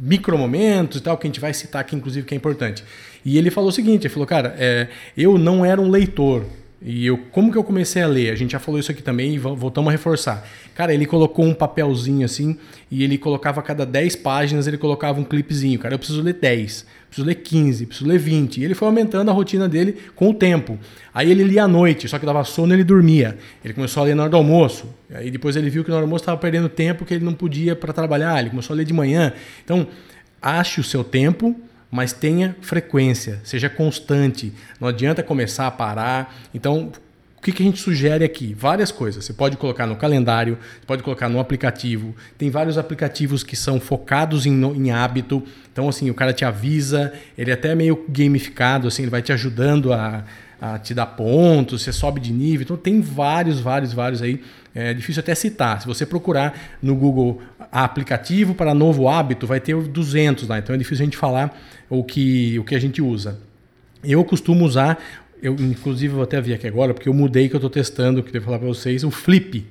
micromomentos 0.00 1.00
e 1.00 1.02
tal, 1.02 1.16
que 1.18 1.26
a 1.26 1.28
gente 1.28 1.40
vai 1.40 1.52
citar 1.52 1.80
aqui, 1.80 1.96
inclusive, 1.96 2.26
que 2.26 2.34
é 2.34 2.36
importante. 2.36 2.84
E 3.24 3.38
ele 3.38 3.50
falou 3.50 3.70
o 3.70 3.72
seguinte: 3.72 4.06
ele 4.06 4.12
falou, 4.12 4.26
cara, 4.26 4.54
é, 4.58 4.88
eu 5.16 5.38
não 5.38 5.64
era 5.64 5.80
um 5.80 5.90
leitor. 5.90 6.44
E 6.84 7.06
eu, 7.06 7.16
como 7.16 7.52
que 7.52 7.56
eu 7.56 7.62
comecei 7.62 8.02
a 8.02 8.08
ler? 8.08 8.32
A 8.32 8.34
gente 8.34 8.52
já 8.52 8.58
falou 8.58 8.80
isso 8.80 8.90
aqui 8.90 9.02
também 9.02 9.34
e 9.34 9.38
voltamos 9.38 9.88
a 9.88 9.92
reforçar. 9.92 10.44
Cara, 10.74 10.92
ele 10.92 11.06
colocou 11.06 11.44
um 11.44 11.54
papelzinho 11.54 12.24
assim 12.24 12.58
e 12.90 13.04
ele 13.04 13.16
colocava 13.16 13.60
a 13.60 13.62
cada 13.62 13.86
10 13.86 14.16
páginas, 14.16 14.66
ele 14.66 14.76
colocava 14.76 15.20
um 15.20 15.24
clipezinho. 15.24 15.78
Cara, 15.78 15.94
eu 15.94 15.98
preciso 15.98 16.20
ler 16.20 16.34
10, 16.34 16.84
preciso 17.08 17.26
ler 17.26 17.36
15, 17.36 17.86
preciso 17.86 18.08
ler 18.08 18.18
20. 18.18 18.60
E 18.60 18.64
ele 18.64 18.74
foi 18.74 18.88
aumentando 18.88 19.30
a 19.30 19.32
rotina 19.32 19.68
dele 19.68 19.96
com 20.16 20.30
o 20.30 20.34
tempo. 20.34 20.76
Aí 21.14 21.30
ele 21.30 21.44
lia 21.44 21.64
à 21.64 21.68
noite, 21.68 22.08
só 22.08 22.18
que 22.18 22.26
dava 22.26 22.42
sono 22.42 22.74
ele 22.74 22.82
dormia. 22.82 23.38
Ele 23.64 23.74
começou 23.74 24.02
a 24.02 24.06
ler 24.06 24.16
na 24.16 24.22
hora 24.24 24.30
do 24.30 24.36
almoço. 24.36 24.92
Aí 25.14 25.30
depois 25.30 25.54
ele 25.54 25.70
viu 25.70 25.84
que 25.84 25.90
na 25.90 25.96
hora 25.96 26.04
do 26.04 26.08
almoço 26.08 26.22
estava 26.22 26.38
perdendo 26.38 26.68
tempo, 26.68 27.04
que 27.04 27.14
ele 27.14 27.24
não 27.24 27.34
podia 27.34 27.76
para 27.76 27.92
trabalhar. 27.92 28.40
Ele 28.40 28.50
começou 28.50 28.74
a 28.74 28.76
ler 28.76 28.84
de 28.84 28.92
manhã. 28.92 29.32
Então, 29.64 29.86
ache 30.40 30.80
o 30.80 30.84
seu 30.84 31.04
tempo 31.04 31.54
mas 31.92 32.14
tenha 32.14 32.56
frequência, 32.62 33.38
seja 33.44 33.68
constante. 33.68 34.50
Não 34.80 34.88
adianta 34.88 35.22
começar 35.22 35.66
a 35.66 35.70
parar. 35.70 36.34
Então, 36.54 36.90
o 37.36 37.42
que, 37.42 37.52
que 37.52 37.62
a 37.62 37.66
gente 37.66 37.78
sugere 37.80 38.24
aqui? 38.24 38.54
Várias 38.54 38.90
coisas. 38.90 39.22
Você 39.22 39.34
pode 39.34 39.58
colocar 39.58 39.86
no 39.86 39.94
calendário, 39.94 40.56
pode 40.86 41.02
colocar 41.02 41.28
no 41.28 41.38
aplicativo. 41.38 42.16
Tem 42.38 42.48
vários 42.48 42.78
aplicativos 42.78 43.44
que 43.44 43.54
são 43.54 43.78
focados 43.78 44.46
em, 44.46 44.52
em 44.52 44.90
hábito. 44.90 45.42
Então, 45.70 45.86
assim, 45.86 46.08
o 46.08 46.14
cara 46.14 46.32
te 46.32 46.46
avisa, 46.46 47.12
ele 47.36 47.50
é 47.50 47.54
até 47.54 47.74
meio 47.74 48.06
gamificado, 48.08 48.88
assim, 48.88 49.02
ele 49.02 49.10
vai 49.10 49.20
te 49.20 49.30
ajudando 49.30 49.92
a, 49.92 50.24
a 50.58 50.78
te 50.78 50.94
dar 50.94 51.04
pontos, 51.04 51.82
você 51.82 51.92
sobe 51.92 52.22
de 52.22 52.32
nível. 52.32 52.64
Então, 52.64 52.76
tem 52.78 53.02
vários, 53.02 53.60
vários, 53.60 53.92
vários 53.92 54.22
aí 54.22 54.40
é 54.74 54.94
difícil 54.94 55.20
até 55.20 55.34
citar. 55.34 55.80
Se 55.80 55.86
você 55.86 56.06
procurar 56.06 56.58
no 56.80 56.96
Google 56.96 57.42
aplicativo 57.72 58.54
para 58.54 58.74
novo 58.74 59.08
hábito, 59.08 59.46
vai 59.46 59.58
ter 59.58 59.74
200 59.74 60.46
lá. 60.46 60.58
Então 60.58 60.74
é 60.74 60.78
difícil 60.78 61.02
a 61.02 61.06
gente 61.06 61.16
falar 61.16 61.58
o 61.88 62.04
que, 62.04 62.58
o 62.58 62.64
que 62.64 62.74
a 62.74 62.78
gente 62.78 63.00
usa. 63.00 63.40
Eu 64.04 64.22
costumo 64.24 64.64
usar, 64.64 65.02
eu 65.42 65.54
inclusive 65.54 66.12
vou 66.12 66.22
até 66.22 66.40
ver 66.40 66.54
aqui 66.54 66.66
agora, 66.66 66.92
porque 66.92 67.08
eu 67.08 67.14
mudei 67.14 67.48
que 67.48 67.54
eu 67.54 67.58
estou 67.58 67.70
testando, 67.70 68.22
que 68.22 68.30
devo 68.30 68.44
falar 68.44 68.58
para 68.58 68.68
vocês, 68.68 69.02
o 69.02 69.10
Flip 69.10 69.66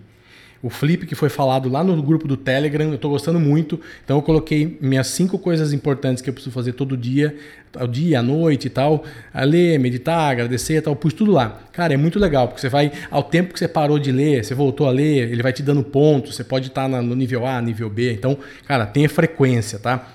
o 0.64 0.70
flip 0.70 1.06
que 1.06 1.16
foi 1.16 1.30
falado 1.30 1.70
lá 1.70 1.84
no 1.84 2.02
grupo 2.02 2.28
do 2.28 2.38
Telegram, 2.38 2.86
eu 2.90 2.96
estou 2.96 3.12
gostando 3.12 3.40
muito. 3.40 3.80
Então 4.04 4.18
eu 4.18 4.22
coloquei 4.22 4.78
minhas 4.82 5.08
cinco 5.08 5.40
coisas 5.40 5.74
importantes 5.74 6.22
que 6.22 6.30
eu 6.30 6.34
preciso 6.34 6.54
fazer 6.54 6.74
todo 6.74 6.96
dia, 6.96 7.36
ao 7.76 7.88
dia, 7.88 8.20
à 8.20 8.22
noite 8.22 8.68
e 8.68 8.70
tal. 8.70 9.04
A 9.34 9.44
ler, 9.44 9.80
meditar, 9.80 10.32
agradecer 10.32 10.78
e 10.78 10.82
tal, 10.82 10.96
pus 10.96 11.14
tudo 11.14 11.32
lá. 11.32 11.62
Cara, 11.72 11.94
é 11.94 11.98
muito 11.98 12.20
legal, 12.20 12.48
porque 12.48 12.62
você 12.62 12.70
vai, 12.70 12.92
ao 13.10 13.24
tempo 13.24 13.54
que 13.54 13.60
você 13.60 13.68
parou 13.68 13.98
de 13.98 14.12
ler, 14.12 14.44
você 14.44 14.54
voltou 14.54 14.88
a 14.88 14.92
ler, 14.92 15.32
ele 15.32 15.42
vai 15.42 15.54
te 15.54 15.64
dando 15.64 15.84
pontos, 15.84 16.36
você 16.36 16.44
pode 16.44 16.68
estar 16.68 16.88
no 16.88 17.16
nível 17.16 17.46
A, 17.46 17.62
nível 17.62 17.90
B. 17.90 18.14
Então, 18.14 18.38
cara, 18.68 18.86
tenha 18.86 19.10
frequência, 19.10 19.80
tá? 19.80 20.08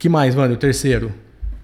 que 0.00 0.08
mais, 0.08 0.34
mano? 0.34 0.54
O 0.54 0.56
terceiro? 0.56 1.12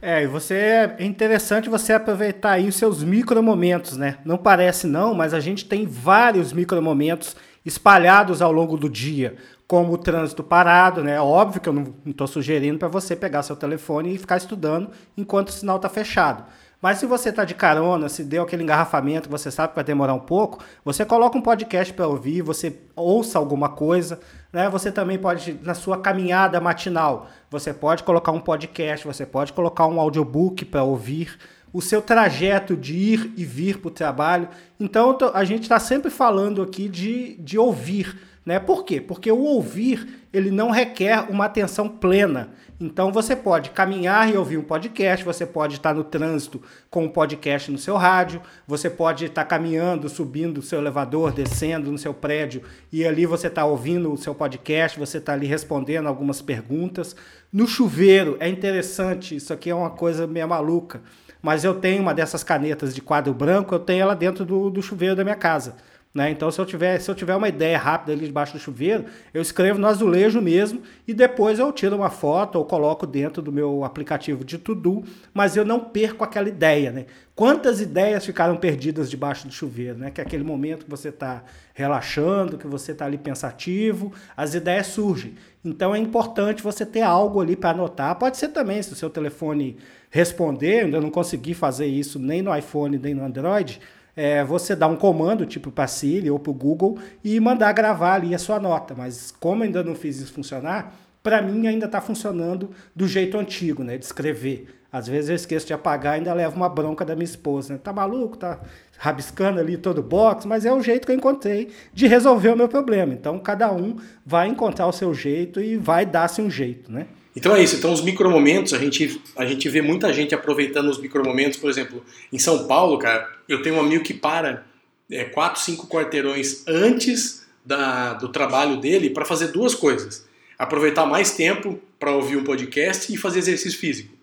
É, 0.02 0.22
e 0.22 0.26
você 0.26 0.54
é 0.54 0.96
interessante 1.00 1.70
você 1.70 1.94
aproveitar 1.94 2.52
aí 2.52 2.68
os 2.68 2.76
seus 2.76 3.02
micromomentos, 3.02 3.96
né? 3.96 4.18
Não 4.26 4.36
parece 4.36 4.86
não, 4.86 5.14
mas 5.14 5.32
a 5.32 5.40
gente 5.40 5.64
tem 5.64 5.86
vários 5.86 6.52
micromomentos 6.52 7.34
espalhados 7.66 8.40
ao 8.40 8.52
longo 8.52 8.76
do 8.76 8.88
dia, 8.88 9.36
como 9.66 9.92
o 9.92 9.98
trânsito 9.98 10.44
parado, 10.44 11.02
né? 11.02 11.20
Óbvio 11.20 11.60
que 11.60 11.68
eu 11.68 11.72
não 11.72 11.92
estou 12.06 12.28
sugerindo 12.28 12.78
para 12.78 12.86
você 12.86 13.16
pegar 13.16 13.42
seu 13.42 13.56
telefone 13.56 14.14
e 14.14 14.18
ficar 14.18 14.36
estudando 14.36 14.90
enquanto 15.16 15.48
o 15.48 15.52
sinal 15.52 15.76
está 15.76 15.88
fechado. 15.88 16.44
Mas 16.80 16.98
se 16.98 17.06
você 17.06 17.30
está 17.30 17.44
de 17.44 17.54
carona, 17.54 18.08
se 18.08 18.22
deu 18.22 18.44
aquele 18.44 18.62
engarrafamento, 18.62 19.28
você 19.28 19.50
sabe 19.50 19.70
que 19.70 19.74
vai 19.74 19.82
demorar 19.84 20.14
um 20.14 20.20
pouco, 20.20 20.62
você 20.84 21.04
coloca 21.04 21.36
um 21.36 21.42
podcast 21.42 21.92
para 21.92 22.06
ouvir, 22.06 22.42
você 22.42 22.78
ouça 22.94 23.38
alguma 23.38 23.70
coisa, 23.70 24.20
né? 24.52 24.68
Você 24.68 24.92
também 24.92 25.18
pode, 25.18 25.58
na 25.62 25.74
sua 25.74 25.98
caminhada 25.98 26.60
matinal, 26.60 27.26
você 27.50 27.72
pode 27.74 28.04
colocar 28.04 28.30
um 28.30 28.40
podcast, 28.40 29.04
você 29.04 29.26
pode 29.26 29.52
colocar 29.52 29.86
um 29.86 29.98
audiobook 29.98 30.64
para 30.66 30.84
ouvir, 30.84 31.36
o 31.76 31.82
seu 31.82 32.00
trajeto 32.00 32.74
de 32.74 32.96
ir 32.96 33.34
e 33.36 33.44
vir 33.44 33.76
para 33.76 33.88
o 33.88 33.90
trabalho. 33.90 34.48
Então 34.80 35.14
a 35.34 35.44
gente 35.44 35.64
está 35.64 35.78
sempre 35.78 36.10
falando 36.10 36.62
aqui 36.62 36.88
de, 36.88 37.36
de 37.36 37.58
ouvir. 37.58 38.16
Né? 38.46 38.58
Por 38.58 38.82
quê? 38.82 38.98
Porque 38.98 39.30
o 39.30 39.42
ouvir 39.42 40.24
ele 40.32 40.50
não 40.50 40.70
requer 40.70 41.30
uma 41.30 41.44
atenção 41.44 41.86
plena. 41.86 42.54
Então 42.80 43.12
você 43.12 43.36
pode 43.36 43.70
caminhar 43.70 44.32
e 44.32 44.38
ouvir 44.38 44.56
um 44.56 44.62
podcast, 44.62 45.22
você 45.22 45.44
pode 45.44 45.74
estar 45.74 45.94
no 45.94 46.02
trânsito 46.02 46.62
com 46.88 47.04
um 47.04 47.08
podcast 47.10 47.70
no 47.70 47.76
seu 47.76 47.96
rádio, 47.96 48.40
você 48.66 48.88
pode 48.88 49.26
estar 49.26 49.44
caminhando, 49.44 50.08
subindo 50.08 50.58
o 50.58 50.62
seu 50.62 50.78
elevador, 50.78 51.30
descendo 51.30 51.92
no 51.92 51.98
seu 51.98 52.14
prédio 52.14 52.62
e 52.90 53.04
ali 53.04 53.26
você 53.26 53.48
está 53.48 53.66
ouvindo 53.66 54.10
o 54.10 54.16
seu 54.16 54.34
podcast, 54.34 54.98
você 54.98 55.18
está 55.18 55.34
ali 55.34 55.46
respondendo 55.46 56.06
algumas 56.06 56.40
perguntas. 56.40 57.14
No 57.52 57.66
chuveiro, 57.66 58.38
é 58.40 58.48
interessante, 58.48 59.36
isso 59.36 59.52
aqui 59.52 59.68
é 59.68 59.74
uma 59.74 59.90
coisa 59.90 60.26
meio 60.26 60.48
maluca, 60.48 61.02
mas 61.46 61.62
eu 61.62 61.76
tenho 61.76 62.02
uma 62.02 62.12
dessas 62.12 62.42
canetas 62.42 62.92
de 62.92 63.00
quadro 63.00 63.32
branco, 63.32 63.72
eu 63.72 63.78
tenho 63.78 64.02
ela 64.02 64.16
dentro 64.16 64.44
do, 64.44 64.68
do 64.68 64.82
chuveiro 64.82 65.14
da 65.14 65.22
minha 65.22 65.36
casa. 65.36 65.76
Né? 66.16 66.30
Então, 66.30 66.50
se 66.50 66.58
eu, 66.58 66.64
tiver, 66.64 66.98
se 66.98 67.10
eu 67.10 67.14
tiver 67.14 67.36
uma 67.36 67.46
ideia 67.46 67.76
rápida 67.76 68.12
ali 68.12 68.24
debaixo 68.24 68.54
do 68.54 68.58
chuveiro, 68.58 69.04
eu 69.34 69.42
escrevo 69.42 69.78
no 69.78 69.86
azulejo 69.86 70.40
mesmo 70.40 70.80
e 71.06 71.12
depois 71.12 71.58
eu 71.58 71.70
tiro 71.70 71.94
uma 71.94 72.08
foto 72.08 72.56
ou 72.56 72.64
coloco 72.64 73.06
dentro 73.06 73.42
do 73.42 73.52
meu 73.52 73.84
aplicativo 73.84 74.42
de 74.42 74.56
to-do, 74.56 75.04
mas 75.34 75.58
eu 75.58 75.64
não 75.66 75.78
perco 75.78 76.24
aquela 76.24 76.48
ideia. 76.48 76.90
Né? 76.90 77.04
Quantas 77.34 77.82
ideias 77.82 78.24
ficaram 78.24 78.56
perdidas 78.56 79.10
debaixo 79.10 79.46
do 79.46 79.52
chuveiro? 79.52 79.98
Né? 79.98 80.10
Que 80.10 80.22
é 80.22 80.24
aquele 80.24 80.42
momento 80.42 80.86
que 80.86 80.90
você 80.90 81.10
está 81.10 81.44
relaxando, 81.74 82.56
que 82.56 82.66
você 82.66 82.92
está 82.92 83.04
ali 83.04 83.18
pensativo, 83.18 84.10
as 84.34 84.54
ideias 84.54 84.86
surgem. 84.86 85.34
Então 85.62 85.94
é 85.94 85.98
importante 85.98 86.62
você 86.62 86.86
ter 86.86 87.02
algo 87.02 87.42
ali 87.42 87.56
para 87.56 87.72
anotar. 87.72 88.14
Pode 88.14 88.38
ser 88.38 88.48
também, 88.48 88.82
se 88.82 88.90
o 88.90 88.96
seu 88.96 89.10
telefone 89.10 89.76
responder, 90.08 90.84
ainda 90.84 90.98
não 90.98 91.10
consegui 91.10 91.52
fazer 91.52 91.84
isso 91.84 92.18
nem 92.18 92.40
no 92.40 92.56
iPhone 92.56 92.98
nem 92.98 93.12
no 93.12 93.22
Android 93.22 93.78
é, 94.16 94.42
você 94.42 94.74
dá 94.74 94.86
um 94.86 94.96
comando, 94.96 95.44
tipo 95.44 95.70
para 95.70 95.86
Siri 95.86 96.30
ou 96.30 96.38
para 96.38 96.50
o 96.50 96.54
Google, 96.54 96.98
e 97.22 97.38
mandar 97.38 97.72
gravar 97.72 98.14
ali 98.14 98.34
a 98.34 98.38
sua 98.38 98.58
nota. 98.58 98.94
Mas 98.96 99.30
como 99.30 99.62
ainda 99.62 99.84
não 99.84 99.94
fiz 99.94 100.18
isso 100.18 100.32
funcionar, 100.32 100.96
para 101.22 101.42
mim 101.42 101.66
ainda 101.66 101.86
está 101.86 102.00
funcionando 102.00 102.70
do 102.94 103.06
jeito 103.06 103.36
antigo, 103.36 103.84
né? 103.84 103.98
De 103.98 104.04
escrever. 104.04 104.68
Às 104.90 105.06
vezes 105.08 105.28
eu 105.28 105.36
esqueço 105.36 105.66
de 105.66 105.74
apagar 105.74 106.14
e 106.14 106.18
ainda 106.18 106.32
levo 106.32 106.56
uma 106.56 106.68
bronca 106.68 107.04
da 107.04 107.14
minha 107.14 107.24
esposa. 107.24 107.74
Né? 107.74 107.80
Tá 107.82 107.92
maluco? 107.92 108.36
Tá 108.38 108.60
rabiscando 108.96 109.60
ali 109.60 109.76
todo 109.76 109.98
o 109.98 110.02
box, 110.02 110.46
mas 110.46 110.64
é 110.64 110.72
o 110.72 110.80
jeito 110.80 111.04
que 111.04 111.12
eu 111.12 111.16
encontrei 111.16 111.70
de 111.92 112.06
resolver 112.06 112.50
o 112.50 112.56
meu 112.56 112.68
problema. 112.68 113.12
Então 113.12 113.38
cada 113.38 113.70
um 113.70 113.96
vai 114.24 114.48
encontrar 114.48 114.86
o 114.86 114.92
seu 114.92 115.12
jeito 115.12 115.60
e 115.60 115.76
vai 115.76 116.06
dar-se 116.06 116.40
um 116.40 116.48
jeito, 116.48 116.90
né? 116.90 117.06
Então 117.36 117.54
é 117.54 117.62
isso. 117.62 117.76
Então 117.76 117.92
os 117.92 118.00
micromomentos, 118.00 118.72
a 118.72 118.78
gente, 118.78 119.20
a 119.36 119.44
gente 119.44 119.68
vê 119.68 119.82
muita 119.82 120.10
gente 120.12 120.34
aproveitando 120.34 120.88
os 120.88 120.98
micromomentos. 120.98 121.58
Por 121.58 121.68
exemplo, 121.68 122.02
em 122.32 122.38
São 122.38 122.66
Paulo, 122.66 122.98
cara, 122.98 123.30
eu 123.46 123.60
tenho 123.62 123.76
um 123.76 123.80
amigo 123.80 124.02
que 124.02 124.14
para 124.14 124.64
é, 125.10 125.24
quatro, 125.24 125.60
cinco 125.60 125.86
quarteirões 125.86 126.66
antes 126.66 127.46
da, 127.64 128.14
do 128.14 128.30
trabalho 128.30 128.78
dele 128.78 129.10
para 129.10 129.26
fazer 129.26 129.48
duas 129.48 129.74
coisas. 129.74 130.26
Aproveitar 130.58 131.04
mais 131.04 131.32
tempo 131.32 131.78
para 131.98 132.10
ouvir 132.10 132.38
um 132.38 132.44
podcast 132.44 133.12
e 133.12 133.16
fazer 133.18 133.40
exercício 133.40 133.78
físico. 133.78 134.14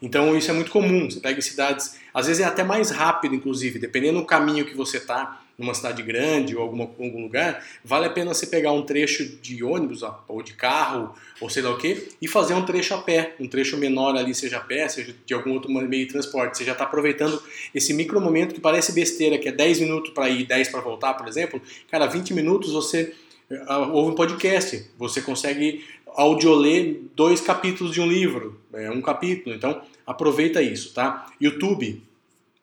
Então 0.00 0.36
isso 0.36 0.50
é 0.50 0.54
muito 0.54 0.70
comum. 0.70 1.10
Você 1.10 1.20
pega 1.20 1.38
em 1.38 1.42
cidades, 1.42 1.96
às 2.14 2.26
vezes 2.26 2.42
é 2.42 2.46
até 2.46 2.64
mais 2.64 2.90
rápido, 2.90 3.34
inclusive, 3.34 3.78
dependendo 3.78 4.20
do 4.20 4.24
caminho 4.24 4.64
que 4.64 4.74
você 4.74 4.96
está 4.96 5.41
numa 5.58 5.74
cidade 5.74 6.02
grande 6.02 6.56
ou 6.56 6.62
alguma, 6.62 6.84
algum 6.84 7.22
lugar, 7.22 7.64
vale 7.84 8.06
a 8.06 8.10
pena 8.10 8.34
você 8.34 8.46
pegar 8.46 8.72
um 8.72 8.82
trecho 8.82 9.24
de 9.36 9.62
ônibus 9.62 10.02
ou 10.26 10.42
de 10.42 10.54
carro 10.54 11.14
ou 11.40 11.48
sei 11.48 11.62
lá 11.62 11.70
o 11.70 11.78
que 11.78 12.08
e 12.20 12.28
fazer 12.28 12.54
um 12.54 12.64
trecho 12.64 12.94
a 12.94 12.98
pé, 12.98 13.34
um 13.38 13.46
trecho 13.46 13.76
menor 13.76 14.16
ali, 14.16 14.34
seja 14.34 14.58
a 14.58 14.60
pé, 14.60 14.88
seja 14.88 15.14
de 15.24 15.34
algum 15.34 15.52
outro 15.52 15.70
meio 15.70 16.06
de 16.06 16.12
transporte. 16.12 16.58
Você 16.58 16.64
já 16.64 16.72
está 16.72 16.84
aproveitando 16.84 17.42
esse 17.74 17.92
micro 17.92 18.20
momento 18.20 18.54
que 18.54 18.60
parece 18.60 18.92
besteira, 18.92 19.38
que 19.38 19.48
é 19.48 19.52
10 19.52 19.80
minutos 19.80 20.12
para 20.12 20.28
ir, 20.28 20.46
10 20.46 20.68
para 20.68 20.80
voltar, 20.80 21.14
por 21.14 21.28
exemplo. 21.28 21.60
Cara, 21.90 22.06
20 22.06 22.34
minutos 22.34 22.72
você 22.72 23.14
uh, 23.50 23.90
ouve 23.92 24.12
um 24.12 24.14
podcast, 24.14 24.90
você 24.98 25.20
consegue 25.20 25.84
audioler 26.14 27.00
dois 27.14 27.40
capítulos 27.40 27.92
de 27.92 28.00
um 28.00 28.06
livro, 28.06 28.60
é 28.72 28.90
um 28.90 29.00
capítulo. 29.00 29.54
Então 29.54 29.82
aproveita 30.06 30.60
isso, 30.60 30.92
tá? 30.92 31.26
YouTube 31.40 32.02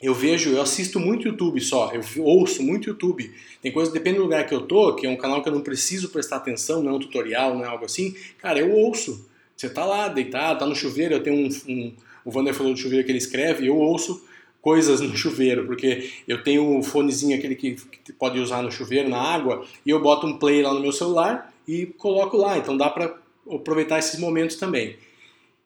eu 0.01 0.13
vejo, 0.13 0.49
eu 0.49 0.61
assisto 0.61 0.99
muito 0.99 1.27
YouTube 1.27 1.59
só, 1.59 1.91
eu 1.91 2.23
ouço 2.23 2.63
muito 2.63 2.89
YouTube. 2.89 3.33
Tem 3.61 3.71
coisas, 3.71 3.93
depende 3.93 4.17
do 4.17 4.23
lugar 4.23 4.47
que 4.47 4.53
eu 4.53 4.61
tô, 4.61 4.95
que 4.95 5.05
é 5.05 5.09
um 5.09 5.17
canal 5.17 5.41
que 5.41 5.49
eu 5.49 5.53
não 5.53 5.61
preciso 5.61 6.09
prestar 6.09 6.37
atenção, 6.37 6.81
não 6.81 6.91
é 6.91 6.95
um 6.95 6.99
tutorial, 6.99 7.53
não 7.53 7.65
é 7.65 7.67
algo 7.67 7.85
assim. 7.85 8.15
Cara, 8.37 8.59
eu 8.59 8.71
ouço. 8.71 9.27
Você 9.57 9.69
tá 9.69 9.85
lá, 9.85 10.07
deitado, 10.07 10.59
tá 10.59 10.65
no 10.65 10.73
chuveiro, 10.73 11.15
eu 11.15 11.21
tenho 11.21 11.35
um, 11.35 11.49
um 11.67 11.93
o 12.23 12.31
Wander 12.35 12.53
falou 12.53 12.73
do 12.73 12.79
chuveiro 12.79 13.03
que 13.03 13.11
ele 13.11 13.17
escreve, 13.17 13.67
eu 13.67 13.75
ouço 13.77 14.23
coisas 14.61 15.01
no 15.01 15.15
chuveiro, 15.17 15.65
porque 15.65 16.11
eu 16.27 16.43
tenho 16.43 16.63
o 16.63 16.77
um 16.77 16.83
fonezinho 16.83 17.37
aquele 17.37 17.55
que, 17.55 17.75
que 18.03 18.13
pode 18.13 18.39
usar 18.39 18.61
no 18.61 18.71
chuveiro, 18.71 19.09
na 19.09 19.19
água, 19.19 19.65
e 19.85 19.89
eu 19.89 20.01
boto 20.01 20.27
um 20.27 20.37
play 20.37 20.61
lá 20.61 20.73
no 20.73 20.79
meu 20.79 20.91
celular 20.91 21.53
e 21.67 21.85
coloco 21.85 22.37
lá. 22.37 22.57
Então 22.57 22.77
dá 22.77 22.89
para 22.89 23.17
aproveitar 23.51 23.99
esses 23.99 24.19
momentos 24.19 24.55
também. 24.55 24.97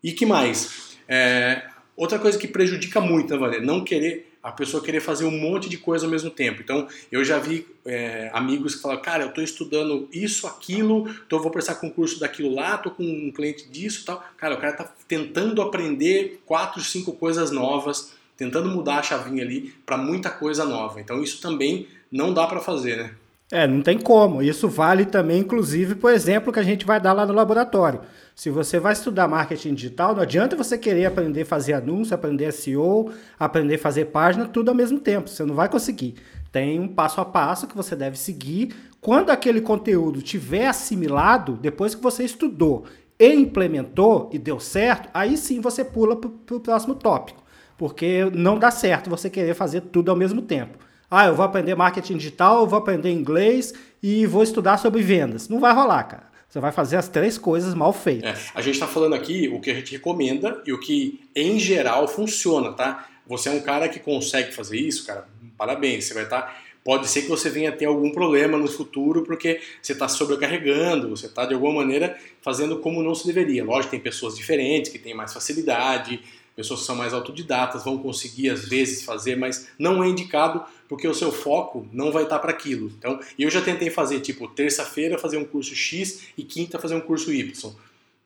E 0.04 0.12
que 0.12 0.26
mais? 0.26 0.98
É, 1.08 1.64
Outra 1.96 2.18
coisa 2.18 2.38
que 2.38 2.48
prejudica 2.48 3.00
muito, 3.00 3.32
né, 3.32 3.40
Valer? 3.40 3.62
Não 3.62 3.84
querer, 3.84 4.34
a 4.42 4.52
pessoa 4.52 4.84
querer 4.84 5.00
fazer 5.00 5.26
um 5.26 5.40
monte 5.40 5.70
de 5.70 5.78
coisa 5.78 6.06
ao 6.06 6.12
mesmo 6.12 6.32
tempo. 6.32 6.62
Então, 6.62 6.88
eu 7.12 7.24
já 7.24 7.38
vi 7.38 7.68
é, 7.86 8.32
amigos 8.34 8.76
que 8.76 8.82
falam, 8.82 9.00
cara, 9.00 9.24
eu 9.24 9.30
estou 9.30 9.44
estudando 9.44 10.10
isso, 10.12 10.48
aquilo, 10.48 11.08
então 11.26 11.40
vou 11.40 11.52
prestar 11.52 11.76
concurso 11.76 12.20
daquilo 12.20 12.54
lá, 12.54 12.76
estou 12.76 12.92
com 12.92 13.04
um 13.04 13.32
cliente 13.32 13.70
disso 13.70 14.06
tal. 14.06 14.24
Cara, 14.38 14.56
o 14.56 14.58
cara 14.58 14.74
está 14.74 14.92
tentando 15.08 15.62
aprender 15.62 16.42
quatro, 16.46 16.82
cinco 16.82 17.14
coisas 17.14 17.52
novas, 17.52 18.14
tentando 18.36 18.70
mudar 18.70 18.98
a 18.98 19.04
chavinha 19.04 19.44
ali 19.44 19.74
para 19.86 19.98
muita 19.98 20.32
coisa 20.32 20.66
nova. 20.66 21.00
Então, 21.00 21.22
isso 21.22 21.40
também 21.42 21.88
não 22.12 22.34
dá 22.34 22.48
para 22.48 22.60
fazer, 22.60 22.98
né? 22.98 23.16
É, 23.54 23.68
não 23.68 23.84
tem 23.84 24.00
como. 24.00 24.42
Isso 24.42 24.68
vale 24.68 25.06
também, 25.06 25.42
inclusive, 25.42 25.94
por 25.94 26.12
exemplo, 26.12 26.52
que 26.52 26.60
a 26.60 26.64
gente 26.64 26.88
vai 26.88 27.00
dar 27.00 27.14
lá 27.14 27.24
no 27.24 27.34
laboratório. 27.34 28.02
Se 28.34 28.50
você 28.50 28.80
vai 28.80 28.94
estudar 28.94 29.28
marketing 29.28 29.76
digital, 29.76 30.16
não 30.16 30.24
adianta 30.24 30.56
você 30.56 30.76
querer 30.76 31.06
aprender 31.06 31.44
a 31.44 31.46
fazer 31.46 31.74
anúncio, 31.74 32.16
aprender 32.16 32.52
SEO, 32.52 33.12
aprender 33.40 33.76
a 33.76 33.78
fazer 33.78 34.06
página, 34.06 34.48
tudo 34.48 34.70
ao 34.70 34.76
mesmo 34.76 35.00
tempo. 35.00 35.30
Você 35.30 35.46
não 35.46 35.54
vai 35.54 35.70
conseguir. 35.70 36.16
Tem 36.52 36.80
um 36.80 36.88
passo 36.88 37.22
a 37.22 37.26
passo 37.26 37.68
que 37.68 37.78
você 37.78 37.96
deve 37.96 38.18
seguir. 38.18 38.74
Quando 39.00 39.30
aquele 39.30 39.62
conteúdo 39.62 40.20
tiver 40.24 40.66
assimilado, 40.66 41.54
depois 41.54 41.94
que 41.94 42.02
você 42.02 42.24
estudou 42.24 42.86
e 43.20 43.36
implementou 43.36 44.32
e 44.34 44.40
deu 44.40 44.60
certo, 44.60 45.10
aí 45.14 45.38
sim 45.38 45.62
você 45.62 45.86
pula 45.86 46.16
para 46.16 46.56
o 46.56 46.60
próximo 46.60 46.96
tópico. 46.96 47.44
Porque 47.78 48.26
não 48.34 48.58
dá 48.58 48.72
certo 48.72 49.12
você 49.12 49.30
querer 49.30 49.54
fazer 49.54 49.82
tudo 49.82 50.10
ao 50.10 50.18
mesmo 50.18 50.42
tempo. 50.42 50.80
Ah, 51.16 51.28
eu 51.28 51.36
vou 51.36 51.46
aprender 51.46 51.76
marketing 51.76 52.18
digital, 52.18 52.62
eu 52.62 52.68
vou 52.68 52.80
aprender 52.80 53.12
inglês 53.12 53.72
e 54.02 54.26
vou 54.26 54.42
estudar 54.42 54.78
sobre 54.78 55.04
vendas. 55.04 55.48
Não 55.48 55.60
vai 55.60 55.72
rolar, 55.72 56.04
cara. 56.06 56.24
Você 56.50 56.60
vai 56.60 56.72
fazer 56.72 56.98
as 56.98 57.08
três 57.08 57.38
coisas 57.38 57.76
mal 57.76 57.94
feitas. 57.94 58.48
É, 58.48 58.52
a 58.56 58.62
gente 58.64 58.74
está 58.74 58.88
falando 58.88 59.14
aqui 59.14 59.48
o 59.48 59.62
que 59.62 59.70
a 59.70 59.76
gente 59.76 59.92
recomenda 59.92 60.60
e 60.66 60.74
o 60.74 60.80
que, 60.80 61.20
em 61.36 61.60
geral, 61.60 62.08
funciona, 62.08 62.74
tá? 62.74 63.08
Você 63.28 63.48
é 63.48 63.52
um 63.52 63.60
cara 63.60 63.88
que 63.88 64.00
consegue 64.00 64.52
fazer 64.52 64.80
isso, 64.80 65.06
cara, 65.06 65.28
parabéns. 65.56 66.06
Você 66.06 66.16
vai 66.16 66.24
estar. 66.24 66.42
Tá, 66.42 66.56
pode 66.84 67.08
ser 67.08 67.22
que 67.22 67.30
você 67.30 67.48
venha 67.48 67.72
ter 67.72 67.86
algum 67.86 68.12
problema 68.12 68.58
no 68.58 68.68
futuro 68.68 69.22
porque 69.22 69.62
você 69.84 69.94
está 69.94 70.08
sobrecarregando, 70.08 71.10
você 71.10 71.28
está 71.28 71.46
de 71.46 71.54
alguma 71.54 71.74
maneira 71.74 72.18
fazendo 72.42 72.80
como 72.80 73.04
não 73.04 73.14
se 73.14 73.28
deveria. 73.28 73.64
Lógico, 73.64 73.92
tem 73.92 74.00
pessoas 74.00 74.36
diferentes 74.36 74.92
que 74.92 74.98
têm 74.98 75.14
mais 75.14 75.32
facilidade, 75.32 76.20
pessoas 76.56 76.82
que 76.82 76.86
são 76.86 76.96
mais 76.96 77.14
autodidatas 77.14 77.84
vão 77.84 77.98
conseguir 77.98 78.50
às 78.50 78.66
vezes 78.68 79.04
fazer, 79.04 79.36
mas 79.36 79.68
não 79.78 80.04
é 80.04 80.08
indicado 80.08 80.64
porque 80.88 81.08
o 81.08 81.14
seu 81.14 81.32
foco 81.32 81.88
não 81.92 82.12
vai 82.12 82.24
estar 82.24 82.40
para 82.40 82.52
aquilo. 82.52 82.92
Então, 82.98 83.20
eu 83.38 83.50
já 83.50 83.62
tentei 83.62 83.90
fazer 83.90 84.20
tipo 84.20 84.48
terça-feira 84.48 85.18
fazer 85.18 85.38
um 85.38 85.46
curso 85.46 85.76
X 85.76 86.28
e 86.38 86.44
quinta 86.44 86.78
fazer 86.78 86.96
um 86.96 87.02
curso 87.02 87.34
Y. 87.34 87.74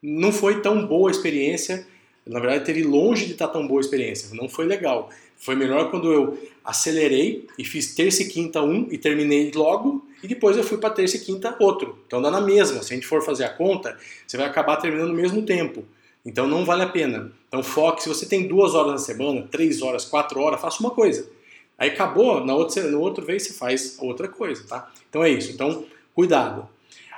Não 0.02 0.32
foi 0.32 0.62
tão 0.62 0.86
boa 0.86 1.10
a 1.10 1.12
experiência. 1.12 1.88
Na 2.26 2.40
verdade, 2.40 2.66
teve 2.66 2.84
longe 2.84 3.26
de 3.26 3.32
estar 3.32 3.48
tão 3.48 3.66
boa 3.66 3.80
a 3.80 3.82
experiência. 3.82 4.36
Não 4.36 4.50
foi 4.50 4.66
legal. 4.66 5.10
Foi 5.38 5.56
melhor 5.56 5.90
quando 5.90 6.12
eu 6.12 6.38
acelerei 6.66 7.48
e 7.58 7.64
fiz 7.64 7.96
terça 7.96 8.24
e 8.24 8.28
quinta 8.28 8.62
um 8.62 8.88
e 8.92 8.98
terminei 8.98 9.52
logo 9.56 10.06
e 10.22 10.28
depois 10.28 10.58
eu 10.58 10.64
fui 10.64 10.78
para 10.78 10.90
terça 10.90 11.16
e 11.16 11.20
quinta 11.20 11.56
outro. 11.60 11.98
Então 12.08 12.22
dá 12.22 12.30
na 12.30 12.42
mesma. 12.42 12.82
Se 12.82 12.92
a 12.92 12.96
gente 12.96 13.08
for 13.08 13.24
fazer 13.24 13.46
a 13.46 13.50
conta, 13.50 13.98
você 14.26 14.36
vai 14.36 14.48
acabar 14.48 14.78
terminando 14.78 15.10
no 15.10 15.14
mesmo 15.14 15.44
tempo. 15.44 15.86
Então 16.28 16.46
não 16.46 16.66
vale 16.66 16.84
a 16.84 16.90
pena. 16.90 17.32
Então 17.48 17.64
foque, 17.64 18.04
se 18.04 18.10
você 18.10 18.26
tem 18.26 18.48
duas 18.48 18.76
horas 18.76 18.92
na 18.92 18.98
semana, 18.98 19.48
três 19.50 19.82
horas, 19.82 20.04
quatro 20.04 20.42
horas, 20.42 20.60
faça 20.60 20.82
uma 20.82 20.92
coisa. 20.92 21.30
Aí 21.78 21.90
acabou, 21.90 22.44
na 22.44 22.54
outra, 22.54 22.84
na 22.84 22.98
outra 22.98 23.24
vez 23.24 23.44
você 23.44 23.54
faz 23.54 23.98
outra 24.02 24.28
coisa, 24.28 24.68
tá? 24.68 24.92
Então 25.10 25.24
é 25.24 25.30
isso. 25.30 25.54
Então 25.54 25.86
cuidado. 26.14 26.68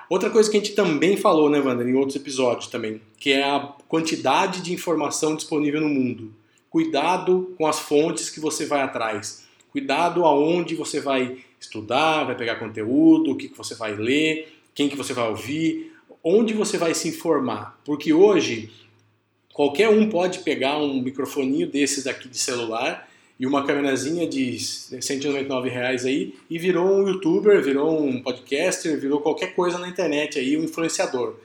Outra 0.07 0.29
coisa 0.29 0.49
que 0.49 0.57
a 0.57 0.59
gente 0.59 0.73
também 0.73 1.17
falou, 1.17 1.49
né, 1.49 1.59
Wander, 1.59 1.87
em 1.87 1.95
outros 1.95 2.15
episódios 2.15 2.67
também, 2.67 3.01
que 3.17 3.31
é 3.31 3.43
a 3.43 3.73
quantidade 3.87 4.61
de 4.61 4.73
informação 4.73 5.35
disponível 5.35 5.81
no 5.81 5.89
mundo. 5.89 6.33
Cuidado 6.69 7.55
com 7.57 7.65
as 7.65 7.79
fontes 7.79 8.29
que 8.29 8.39
você 8.39 8.65
vai 8.65 8.81
atrás. 8.81 9.47
Cuidado 9.71 10.23
aonde 10.23 10.75
você 10.75 10.99
vai 10.99 11.37
estudar, 11.59 12.25
vai 12.25 12.35
pegar 12.35 12.55
conteúdo, 12.55 13.31
o 13.31 13.35
que 13.35 13.47
você 13.55 13.73
vai 13.73 13.95
ler, 13.95 14.53
quem 14.73 14.87
que 14.87 14.95
você 14.95 15.13
vai 15.13 15.29
ouvir, 15.29 15.93
onde 16.23 16.53
você 16.53 16.77
vai 16.77 16.93
se 16.93 17.07
informar. 17.07 17.79
Porque 17.83 18.13
hoje 18.13 18.71
qualquer 19.59 19.89
um 19.89 20.07
pode 20.07 20.39
pegar 20.39 20.77
um 20.77 21.01
microfoninho 21.01 21.67
desses 21.67 22.07
aqui 22.07 22.29
de 22.29 22.37
celular 22.37 23.09
e 23.37 23.45
uma 23.45 23.65
câmerazinha 23.65 24.25
de 24.25 24.57
199 24.57 25.67
reais 25.67 26.05
aí 26.05 26.33
e 26.49 26.57
virou 26.57 26.87
um 26.87 27.05
youtuber, 27.05 27.61
virou 27.61 28.01
um 28.01 28.23
podcaster, 28.23 28.97
virou 28.97 29.19
qualquer 29.19 29.53
coisa 29.53 29.77
na 29.77 29.89
internet 29.89 30.39
aí, 30.39 30.55
um 30.55 30.63
influenciador. 30.63 31.35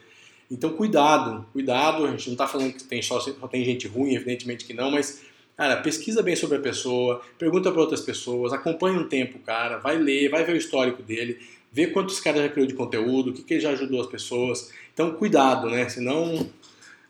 Então 0.49 0.71
cuidado, 0.71 1.45
cuidado, 1.53 2.05
a 2.05 2.11
gente 2.13 2.27
não 2.29 2.35
está 2.35 2.47
falando 2.47 2.75
que 2.75 2.85
tem 2.85 3.03
só, 3.03 3.19
só 3.19 3.49
tem 3.49 3.65
gente 3.65 3.89
ruim, 3.89 4.15
evidentemente 4.15 4.65
que 4.65 4.73
não, 4.73 4.93
mas 4.93 5.23
cara, 5.57 5.79
pesquisa 5.79 6.23
bem 6.23 6.37
sobre 6.37 6.59
a 6.59 6.61
pessoa, 6.61 7.21
pergunta 7.37 7.73
para 7.73 7.81
outras 7.81 8.01
pessoas, 8.01 8.53
acompanha 8.53 8.97
um 8.97 9.09
tempo 9.09 9.41
cara, 9.41 9.79
vai 9.79 9.99
ler, 9.99 10.31
vai 10.31 10.45
ver 10.45 10.53
o 10.53 10.57
histórico 10.57 11.03
dele, 11.03 11.41
vê 11.73 11.89
quantos 11.89 12.21
caras 12.21 12.43
já 12.43 12.49
criou 12.49 12.69
de 12.69 12.75
conteúdo, 12.75 13.31
o 13.31 13.33
que, 13.33 13.43
que 13.43 13.55
ele 13.55 13.61
já 13.61 13.71
ajudou 13.71 14.01
as 14.01 14.07
pessoas. 14.07 14.71
Então 14.93 15.15
cuidado, 15.15 15.69
né? 15.69 15.89
Senão 15.89 16.49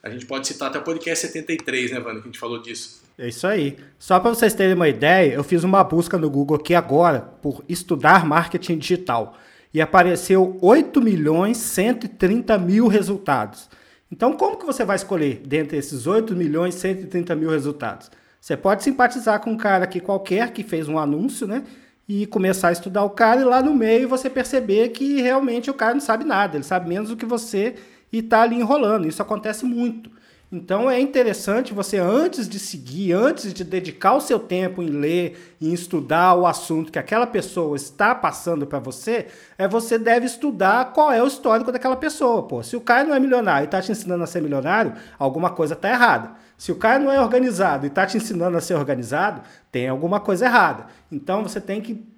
a 0.04 0.11
gente 0.11 0.26
pode 0.26 0.46
citar 0.46 0.68
até 0.68 0.78
o 0.78 0.82
podcast 0.82 1.26
73, 1.26 1.92
né, 1.92 1.99
Vando, 1.99 2.20
que 2.20 2.28
a 2.28 2.30
gente 2.30 2.38
falou 2.38 2.61
disso. 2.61 3.02
É 3.16 3.26
isso 3.26 3.46
aí. 3.46 3.78
Só 3.99 4.20
para 4.20 4.34
vocês 4.34 4.52
terem 4.52 4.75
uma 4.75 4.87
ideia, 4.87 5.32
eu 5.32 5.42
fiz 5.42 5.64
uma 5.64 5.82
busca 5.82 6.18
no 6.18 6.28
Google 6.28 6.58
aqui 6.58 6.75
agora 6.75 7.20
por 7.20 7.64
estudar 7.66 8.26
marketing 8.26 8.76
digital 8.76 9.38
e 9.73 9.80
apareceu 9.80 10.58
8 10.61 11.00
milhões 11.00 11.56
130 11.56 12.58
mil 12.58 12.87
resultados. 12.87 13.70
Então, 14.12 14.34
como 14.34 14.58
que 14.58 14.66
você 14.66 14.84
vai 14.84 14.96
escolher 14.96 15.40
dentre 15.46 15.78
esses 15.78 16.06
8 16.06 16.37
milhões 16.37 16.75
130 16.75 17.34
mil 17.34 17.49
resultados? 17.49 18.11
Você 18.38 18.58
pode 18.58 18.84
simpatizar 18.84 19.40
com 19.40 19.52
um 19.52 19.56
cara 19.56 19.84
aqui 19.84 20.00
qualquer 20.00 20.52
que 20.52 20.62
fez 20.62 20.87
um 20.87 20.99
anúncio, 20.99 21.46
né? 21.46 21.64
E 22.06 22.26
começar 22.26 22.68
a 22.68 22.73
estudar 22.73 23.04
o 23.04 23.11
cara 23.11 23.40
e 23.40 23.44
lá 23.44 23.62
no 23.62 23.75
meio 23.75 24.06
você 24.06 24.28
perceber 24.28 24.90
que 24.90 25.23
realmente 25.23 25.70
o 25.70 25.75
cara 25.75 25.94
não 25.94 26.00
sabe 26.02 26.25
nada, 26.25 26.58
ele 26.58 26.64
sabe 26.64 26.90
menos 26.90 27.08
do 27.08 27.16
que 27.16 27.25
você 27.25 27.75
e 28.14 28.21
está 28.21 28.42
ali 28.42 28.54
enrolando. 28.54 29.09
Isso 29.09 29.21
acontece 29.21 29.64
muito. 29.64 30.09
Então 30.52 30.88
é 30.88 31.00
interessante 31.00 31.75
você, 31.75 31.99
antes 31.99 32.49
de 32.49 32.61
seguir, 32.61 33.12
antes 33.12 33.52
de 33.52 33.64
dedicar 33.64 34.14
o 34.14 34.21
seu 34.21 34.38
tempo 34.38 34.80
em 34.80 34.87
ler, 34.87 35.56
em 35.61 35.73
estudar 35.73 36.35
o 36.37 36.47
assunto 36.47 36.92
que 36.92 36.99
aquela 36.99 37.26
pessoa 37.26 37.75
está 37.75 38.14
passando 38.14 38.68
para 38.68 38.78
você, 38.78 39.26
é 39.59 39.66
você 39.66 39.99
deve 39.99 40.26
estudar 40.26 40.92
qual 40.92 41.11
é 41.11 41.21
o 41.21 41.26
histórico 41.26 41.73
daquela 41.73 41.97
pessoa. 41.97 42.44
Pô, 42.44 42.62
se 42.62 42.76
o 42.76 42.80
cara 42.80 43.02
não 43.02 43.16
é 43.16 43.18
milionário 43.18 43.64
e 43.64 43.66
está 43.66 43.83
te 43.83 43.90
ensinando 43.90 44.23
a 44.23 44.28
ser 44.28 44.40
milionário, 44.40 44.92
alguma 45.18 45.50
coisa 45.50 45.75
está 45.75 45.90
errada. 45.90 46.35
Se 46.56 46.71
o 46.71 46.76
cara 46.76 47.00
não 47.00 47.11
é 47.11 47.21
organizado 47.21 47.85
e 47.85 47.88
está 47.88 48.06
te 48.06 48.16
ensinando 48.16 48.56
a 48.56 48.61
ser 48.61 48.75
organizado, 48.75 49.42
tem 49.73 49.88
alguma 49.88 50.21
coisa 50.21 50.44
errada. 50.44 50.87
Então 51.11 51.42
você 51.42 51.61
tem 51.61 51.80
que 51.80 52.13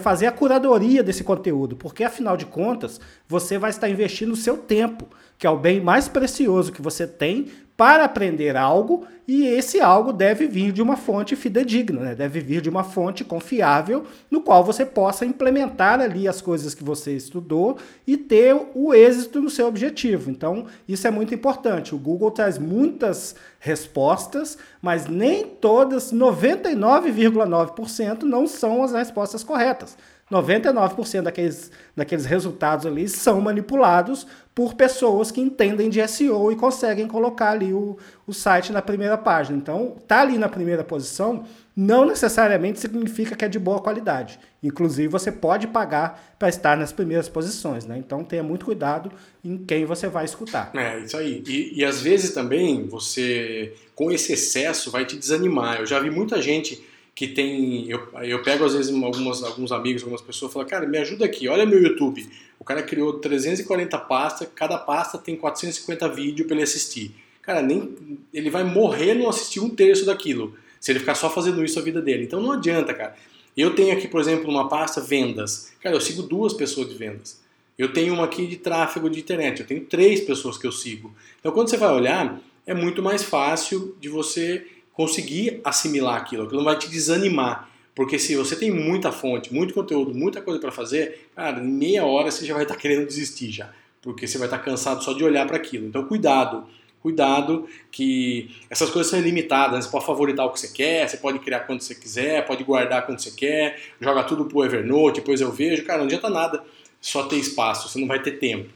fazer 0.00 0.26
a 0.26 0.32
curadoria 0.32 1.02
desse 1.02 1.24
conteúdo, 1.24 1.76
porque 1.76 2.04
afinal 2.04 2.36
de 2.36 2.46
contas, 2.46 3.00
você 3.26 3.58
vai 3.58 3.70
estar 3.70 3.88
investindo 3.88 4.32
o 4.32 4.36
seu 4.36 4.56
tempo 4.56 5.08
que 5.38 5.46
é 5.46 5.50
o 5.50 5.56
bem 5.56 5.80
mais 5.80 6.08
precioso 6.08 6.72
que 6.72 6.82
você 6.82 7.06
tem 7.06 7.46
para 7.78 8.04
aprender 8.04 8.54
algo, 8.56 9.06
e 9.28 9.46
esse 9.46 9.80
algo 9.80 10.12
deve 10.12 10.48
vir 10.48 10.72
de 10.72 10.82
uma 10.82 10.96
fonte 10.96 11.36
fidedigna, 11.36 12.00
né? 12.00 12.16
deve 12.16 12.40
vir 12.40 12.60
de 12.60 12.68
uma 12.68 12.82
fonte 12.82 13.22
confiável, 13.22 14.04
no 14.28 14.40
qual 14.40 14.64
você 14.64 14.84
possa 14.84 15.24
implementar 15.24 16.00
ali 16.00 16.26
as 16.26 16.40
coisas 16.40 16.74
que 16.74 16.82
você 16.82 17.14
estudou 17.14 17.78
e 18.04 18.16
ter 18.16 18.56
o 18.74 18.92
êxito 18.92 19.40
no 19.40 19.48
seu 19.48 19.68
objetivo. 19.68 20.28
Então, 20.28 20.66
isso 20.88 21.06
é 21.06 21.10
muito 21.12 21.32
importante. 21.32 21.94
O 21.94 21.98
Google 21.98 22.32
traz 22.32 22.58
muitas 22.58 23.36
respostas, 23.60 24.58
mas 24.82 25.06
nem 25.06 25.46
todas, 25.46 26.12
99,9% 26.12 28.24
não 28.24 28.48
são 28.48 28.82
as 28.82 28.90
respostas 28.90 29.44
corretas. 29.44 29.96
99% 30.30 31.22
daqueles, 31.22 31.70
daqueles 31.96 32.26
resultados 32.26 32.84
ali 32.84 33.08
são 33.08 33.40
manipulados 33.40 34.26
por 34.54 34.74
pessoas 34.74 35.30
que 35.30 35.40
entendem 35.40 35.88
de 35.88 36.06
SEO 36.06 36.52
e 36.52 36.56
conseguem 36.56 37.06
colocar 37.06 37.50
ali 37.50 37.72
o, 37.72 37.96
o 38.26 38.32
site 38.32 38.72
na 38.72 38.82
primeira 38.82 39.16
página. 39.16 39.56
Então, 39.56 39.96
tá 40.06 40.20
ali 40.20 40.36
na 40.36 40.48
primeira 40.48 40.84
posição 40.84 41.44
não 41.80 42.04
necessariamente 42.04 42.80
significa 42.80 43.36
que 43.36 43.44
é 43.44 43.48
de 43.48 43.56
boa 43.56 43.78
qualidade. 43.78 44.40
Inclusive, 44.60 45.06
você 45.06 45.30
pode 45.30 45.68
pagar 45.68 46.34
para 46.36 46.48
estar 46.48 46.76
nas 46.76 46.90
primeiras 46.90 47.28
posições, 47.28 47.86
né? 47.86 47.96
Então, 47.96 48.24
tenha 48.24 48.42
muito 48.42 48.64
cuidado 48.64 49.12
em 49.44 49.56
quem 49.56 49.84
você 49.84 50.08
vai 50.08 50.24
escutar. 50.24 50.72
É, 50.74 50.98
isso 50.98 51.16
aí. 51.16 51.40
E, 51.46 51.78
e 51.78 51.84
às 51.84 52.02
vezes 52.02 52.34
também 52.34 52.88
você, 52.88 53.72
com 53.94 54.10
esse 54.10 54.32
excesso, 54.32 54.90
vai 54.90 55.04
te 55.06 55.16
desanimar. 55.16 55.78
Eu 55.78 55.86
já 55.86 56.00
vi 56.00 56.10
muita 56.10 56.42
gente 56.42 56.84
que 57.18 57.26
tem. 57.26 57.90
Eu, 57.90 58.08
eu 58.22 58.40
pego 58.44 58.64
às 58.64 58.74
vezes 58.74 58.94
algumas, 58.94 59.42
alguns 59.42 59.72
amigos, 59.72 60.02
algumas 60.02 60.22
pessoas 60.22 60.52
falo, 60.52 60.64
cara, 60.64 60.86
me 60.86 60.98
ajuda 60.98 61.24
aqui, 61.24 61.48
olha 61.48 61.66
meu 61.66 61.82
YouTube. 61.82 62.24
O 62.60 62.64
cara 62.64 62.80
criou 62.80 63.14
340 63.14 63.98
pastas, 63.98 64.48
cada 64.54 64.78
pasta 64.78 65.18
tem 65.18 65.34
450 65.34 66.08
vídeos 66.10 66.46
para 66.46 66.54
ele 66.54 66.62
assistir. 66.62 67.12
Cara, 67.42 67.60
nem, 67.60 67.92
ele 68.32 68.48
vai 68.50 68.62
morrer 68.62 69.14
não 69.14 69.28
assistir 69.28 69.58
um 69.58 69.68
terço 69.68 70.06
daquilo, 70.06 70.54
se 70.78 70.92
ele 70.92 71.00
ficar 71.00 71.16
só 71.16 71.28
fazendo 71.28 71.64
isso 71.64 71.76
a 71.80 71.82
vida 71.82 72.00
dele. 72.00 72.22
Então 72.22 72.40
não 72.40 72.52
adianta, 72.52 72.94
cara. 72.94 73.16
Eu 73.56 73.74
tenho 73.74 73.92
aqui, 73.92 74.06
por 74.06 74.20
exemplo, 74.20 74.48
uma 74.48 74.68
pasta 74.68 75.00
vendas. 75.00 75.72
Cara, 75.82 75.96
eu 75.96 76.00
sigo 76.00 76.22
duas 76.22 76.52
pessoas 76.52 76.88
de 76.88 76.94
vendas. 76.94 77.40
Eu 77.76 77.92
tenho 77.92 78.14
uma 78.14 78.26
aqui 78.26 78.46
de 78.46 78.58
tráfego 78.58 79.10
de 79.10 79.18
internet. 79.18 79.58
Eu 79.58 79.66
tenho 79.66 79.80
três 79.80 80.20
pessoas 80.20 80.56
que 80.56 80.68
eu 80.68 80.72
sigo. 80.72 81.12
Então 81.40 81.50
quando 81.50 81.68
você 81.68 81.76
vai 81.76 81.92
olhar, 81.92 82.40
é 82.64 82.74
muito 82.74 83.02
mais 83.02 83.24
fácil 83.24 83.96
de 84.00 84.08
você 84.08 84.64
conseguir 84.98 85.60
assimilar 85.62 86.16
aquilo, 86.16 86.42
aquilo 86.42 86.58
não 86.58 86.64
vai 86.64 86.76
te 86.76 86.90
desanimar. 86.90 87.70
Porque 87.94 88.18
se 88.18 88.34
você 88.34 88.56
tem 88.56 88.68
muita 88.68 89.12
fonte, 89.12 89.54
muito 89.54 89.72
conteúdo, 89.72 90.12
muita 90.12 90.42
coisa 90.42 90.58
para 90.58 90.72
fazer, 90.72 91.28
cara, 91.36 91.60
em 91.60 91.68
meia 91.68 92.04
hora 92.04 92.32
você 92.32 92.44
já 92.44 92.52
vai 92.52 92.64
estar 92.64 92.74
tá 92.74 92.80
querendo 92.80 93.06
desistir 93.06 93.52
já. 93.52 93.70
Porque 94.02 94.26
você 94.26 94.36
vai 94.38 94.48
estar 94.48 94.58
tá 94.58 94.64
cansado 94.64 95.04
só 95.04 95.12
de 95.12 95.22
olhar 95.22 95.46
para 95.46 95.56
aquilo. 95.56 95.86
Então 95.86 96.04
cuidado, 96.04 96.66
cuidado 97.00 97.68
que 97.92 98.50
essas 98.68 98.90
coisas 98.90 99.08
são 99.08 99.20
ilimitadas. 99.20 99.84
Você 99.84 99.90
pode 99.92 100.04
favoritar 100.04 100.46
o 100.46 100.50
que 100.50 100.58
você 100.58 100.68
quer, 100.68 101.08
você 101.08 101.16
pode 101.16 101.38
criar 101.38 101.60
quando 101.60 101.80
você 101.80 101.94
quiser, 101.94 102.44
pode 102.44 102.64
guardar 102.64 103.06
quando 103.06 103.20
você 103.20 103.30
quer, 103.30 103.80
joga 104.00 104.24
tudo 104.24 104.46
pro 104.46 104.64
Evernote, 104.64 105.20
depois 105.20 105.40
eu 105.40 105.52
vejo. 105.52 105.84
Cara, 105.84 105.98
não 105.98 106.06
adianta 106.06 106.28
nada 106.28 106.64
só 107.00 107.22
ter 107.22 107.36
espaço, 107.36 107.88
você 107.88 108.00
não 108.00 108.08
vai 108.08 108.20
ter 108.20 108.32
tempo. 108.32 108.68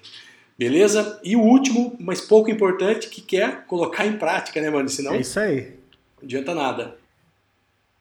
Beleza? 0.57 1.21
E 1.25 1.35
o 1.35 1.41
último, 1.41 1.97
mas 1.99 2.21
pouco 2.21 2.49
importante, 2.49 3.09
que 3.09 3.21
quer 3.21 3.65
colocar 3.67 4.07
em 4.07 4.17
prática, 4.17 4.61
né, 4.61 4.71
mano? 4.71 4.89
Senão... 4.89 5.15
É 5.15 5.21
isso 5.21 5.41
aí. 5.41 5.82
Adianta 6.23 6.55
nada. 6.55 6.97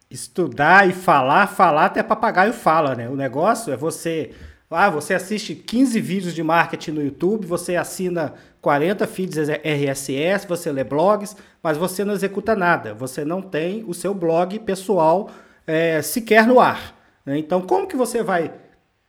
Estudar 0.10 0.88
e 0.90 0.94
falar, 0.94 1.48
falar 1.48 1.86
até 1.86 2.04
papagaio 2.04 2.54
fala, 2.54 2.96
né? 2.96 3.10
O 3.10 3.16
negócio 3.16 3.74
é 3.74 3.78
você. 3.78 4.32
Ah, 4.70 4.90
você 4.90 5.14
assiste 5.14 5.54
15 5.54 6.00
vídeos 6.00 6.34
de 6.34 6.42
marketing 6.42 6.92
no 6.92 7.04
YouTube, 7.04 7.46
você 7.46 7.76
assina 7.76 8.34
40 8.62 9.06
feeds 9.06 9.50
RSS, 9.50 10.48
você 10.48 10.72
lê 10.72 10.84
blogs, 10.84 11.36
mas 11.62 11.78
você 11.78 12.06
não 12.06 12.14
executa 12.14 12.56
nada. 12.56 12.94
Você 12.94 13.26
não 13.26 13.42
tem 13.42 13.84
o 13.86 13.94
seu 13.94 14.14
blog 14.14 14.58
pessoal 14.60 15.30
é, 15.68 16.02
sequer 16.02 16.48
no 16.48 16.60
ar. 16.60 16.96
Né? 17.26 17.38
Então, 17.38 17.62
como 17.62 17.86
que 17.86 17.98
você 17.98 18.24
vai 18.24 18.54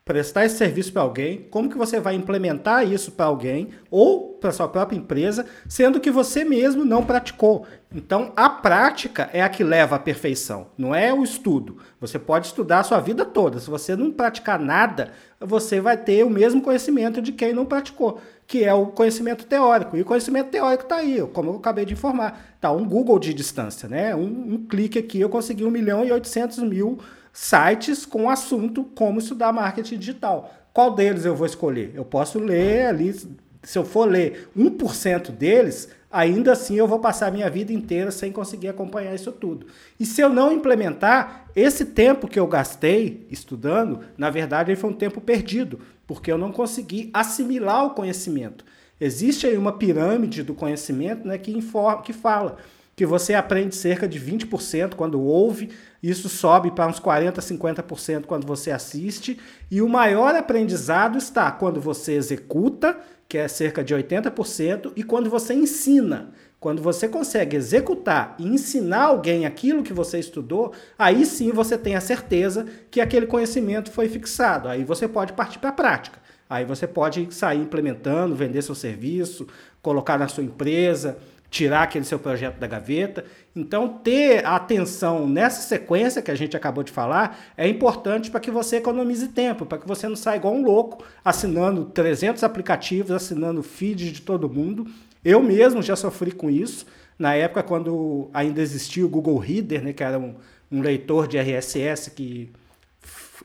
prestar 0.04 0.44
esse 0.44 0.56
serviço 0.56 0.92
para 0.92 1.02
alguém, 1.02 1.46
como 1.50 1.70
que 1.70 1.78
você 1.78 2.00
vai 2.00 2.14
implementar 2.14 2.90
isso 2.90 3.12
para 3.12 3.26
alguém 3.26 3.68
ou 3.90 4.32
para 4.32 4.50
sua 4.50 4.66
própria 4.66 4.96
empresa, 4.96 5.46
sendo 5.68 6.00
que 6.00 6.10
você 6.10 6.44
mesmo 6.44 6.84
não 6.84 7.04
praticou. 7.04 7.64
Então, 7.94 8.32
a 8.34 8.50
prática 8.50 9.30
é 9.32 9.42
a 9.42 9.48
que 9.48 9.62
leva 9.62 9.94
à 9.94 9.98
perfeição, 10.00 10.68
não 10.76 10.92
é 10.92 11.14
o 11.14 11.22
estudo. 11.22 11.76
Você 12.00 12.18
pode 12.18 12.46
estudar 12.46 12.80
a 12.80 12.84
sua 12.84 12.98
vida 12.98 13.24
toda, 13.24 13.60
se 13.60 13.70
você 13.70 13.94
não 13.94 14.10
praticar 14.10 14.58
nada, 14.58 15.12
você 15.38 15.80
vai 15.80 15.96
ter 15.96 16.24
o 16.24 16.30
mesmo 16.30 16.60
conhecimento 16.62 17.22
de 17.22 17.30
quem 17.30 17.52
não 17.52 17.64
praticou, 17.64 18.20
que 18.44 18.64
é 18.64 18.74
o 18.74 18.86
conhecimento 18.86 19.46
teórico. 19.46 19.96
E 19.96 20.02
o 20.02 20.04
conhecimento 20.04 20.50
teórico 20.50 20.82
está 20.82 20.96
aí, 20.96 21.24
como 21.32 21.50
eu 21.50 21.56
acabei 21.56 21.84
de 21.84 21.92
informar. 21.92 22.54
Está 22.56 22.72
um 22.72 22.84
Google 22.84 23.18
de 23.20 23.32
distância, 23.32 23.88
né? 23.88 24.16
Um, 24.16 24.54
um 24.54 24.66
clique 24.66 24.98
aqui, 24.98 25.20
eu 25.20 25.28
consegui 25.28 25.64
1 25.64 25.70
milhão 25.70 26.04
e 26.04 26.10
800 26.10 26.58
mil 26.58 26.98
sites 27.32 28.04
com 28.04 28.28
assunto 28.28 28.84
como 28.84 29.18
estudar 29.18 29.52
marketing 29.52 29.98
digital. 29.98 30.52
Qual 30.72 30.94
deles 30.94 31.24
eu 31.24 31.34
vou 31.34 31.46
escolher? 31.46 31.92
Eu 31.94 32.04
posso 32.04 32.38
ler 32.38 32.86
ali, 32.86 33.14
se 33.62 33.78
eu 33.78 33.84
for 33.84 34.08
ler 34.08 34.48
1% 34.56 35.30
deles, 35.30 35.88
ainda 36.10 36.52
assim 36.52 36.76
eu 36.76 36.86
vou 36.86 36.98
passar 36.98 37.28
a 37.28 37.30
minha 37.30 37.48
vida 37.48 37.72
inteira 37.72 38.10
sem 38.10 38.32
conseguir 38.32 38.68
acompanhar 38.68 39.14
isso 39.14 39.32
tudo. 39.32 39.66
E 39.98 40.04
se 40.04 40.20
eu 40.20 40.28
não 40.28 40.52
implementar, 40.52 41.46
esse 41.56 41.86
tempo 41.86 42.28
que 42.28 42.38
eu 42.38 42.46
gastei 42.46 43.26
estudando, 43.30 44.00
na 44.16 44.30
verdade, 44.30 44.74
foi 44.76 44.90
um 44.90 44.94
tempo 44.94 45.20
perdido, 45.20 45.80
porque 46.06 46.30
eu 46.30 46.38
não 46.38 46.52
consegui 46.52 47.10
assimilar 47.12 47.86
o 47.86 47.90
conhecimento. 47.90 48.64
Existe 49.00 49.46
aí 49.46 49.56
uma 49.56 49.72
pirâmide 49.72 50.42
do 50.42 50.54
conhecimento 50.54 51.26
né, 51.26 51.36
que, 51.36 51.50
informa, 51.50 52.02
que 52.02 52.12
fala 52.12 52.56
que 52.94 53.06
você 53.06 53.34
aprende 53.34 53.74
cerca 53.74 54.06
de 54.06 54.20
20% 54.20 54.94
quando 54.94 55.20
ouve, 55.20 55.70
isso 56.02 56.28
sobe 56.28 56.70
para 56.70 56.86
uns 56.86 57.00
40%, 57.00 57.34
50% 57.38 58.24
quando 58.26 58.46
você 58.46 58.70
assiste, 58.70 59.38
e 59.70 59.80
o 59.80 59.88
maior 59.88 60.34
aprendizado 60.34 61.16
está 61.16 61.50
quando 61.50 61.80
você 61.80 62.12
executa, 62.12 62.98
que 63.28 63.38
é 63.38 63.48
cerca 63.48 63.82
de 63.82 63.94
80%, 63.94 64.92
e 64.94 65.02
quando 65.02 65.30
você 65.30 65.54
ensina. 65.54 66.32
Quando 66.60 66.80
você 66.80 67.08
consegue 67.08 67.56
executar 67.56 68.36
e 68.38 68.46
ensinar 68.46 69.04
alguém 69.06 69.46
aquilo 69.46 69.82
que 69.82 69.92
você 69.92 70.20
estudou, 70.20 70.72
aí 70.96 71.26
sim 71.26 71.50
você 71.50 71.76
tem 71.76 71.96
a 71.96 72.00
certeza 72.00 72.66
que 72.88 73.00
aquele 73.00 73.26
conhecimento 73.26 73.90
foi 73.90 74.08
fixado. 74.08 74.68
Aí 74.68 74.84
você 74.84 75.08
pode 75.08 75.32
partir 75.32 75.58
para 75.58 75.70
a 75.70 75.72
prática. 75.72 76.20
Aí 76.48 76.64
você 76.64 76.86
pode 76.86 77.26
sair 77.34 77.62
implementando, 77.62 78.36
vender 78.36 78.62
seu 78.62 78.76
serviço, 78.76 79.48
colocar 79.80 80.16
na 80.16 80.28
sua 80.28 80.44
empresa, 80.44 81.18
tirar 81.52 81.82
aquele 81.82 82.06
seu 82.06 82.18
projeto 82.18 82.56
da 82.56 82.66
gaveta. 82.66 83.26
Então, 83.54 83.86
ter 83.86 84.44
atenção 84.46 85.28
nessa 85.28 85.60
sequência 85.60 86.22
que 86.22 86.30
a 86.30 86.34
gente 86.34 86.56
acabou 86.56 86.82
de 86.82 86.90
falar 86.90 87.38
é 87.58 87.68
importante 87.68 88.30
para 88.30 88.40
que 88.40 88.50
você 88.50 88.76
economize 88.76 89.28
tempo, 89.28 89.66
para 89.66 89.76
que 89.76 89.86
você 89.86 90.08
não 90.08 90.16
saia 90.16 90.38
igual 90.38 90.54
um 90.54 90.64
louco 90.64 91.04
assinando 91.22 91.84
300 91.84 92.42
aplicativos, 92.42 93.10
assinando 93.10 93.62
feeds 93.62 94.12
de 94.12 94.22
todo 94.22 94.48
mundo. 94.48 94.86
Eu 95.22 95.42
mesmo 95.42 95.82
já 95.82 95.94
sofri 95.94 96.32
com 96.32 96.48
isso. 96.48 96.86
Na 97.18 97.34
época, 97.34 97.62
quando 97.62 98.30
ainda 98.32 98.62
existia 98.62 99.04
o 99.04 99.08
Google 99.08 99.36
Reader, 99.36 99.84
né, 99.84 99.92
que 99.92 100.02
era 100.02 100.18
um, 100.18 100.34
um 100.70 100.80
leitor 100.80 101.28
de 101.28 101.36
RSS 101.36 102.12
que, 102.12 102.50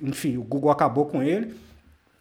enfim, 0.02 0.38
o 0.38 0.44
Google 0.44 0.72
acabou 0.72 1.08
com 1.08 1.22
ele. 1.22 1.54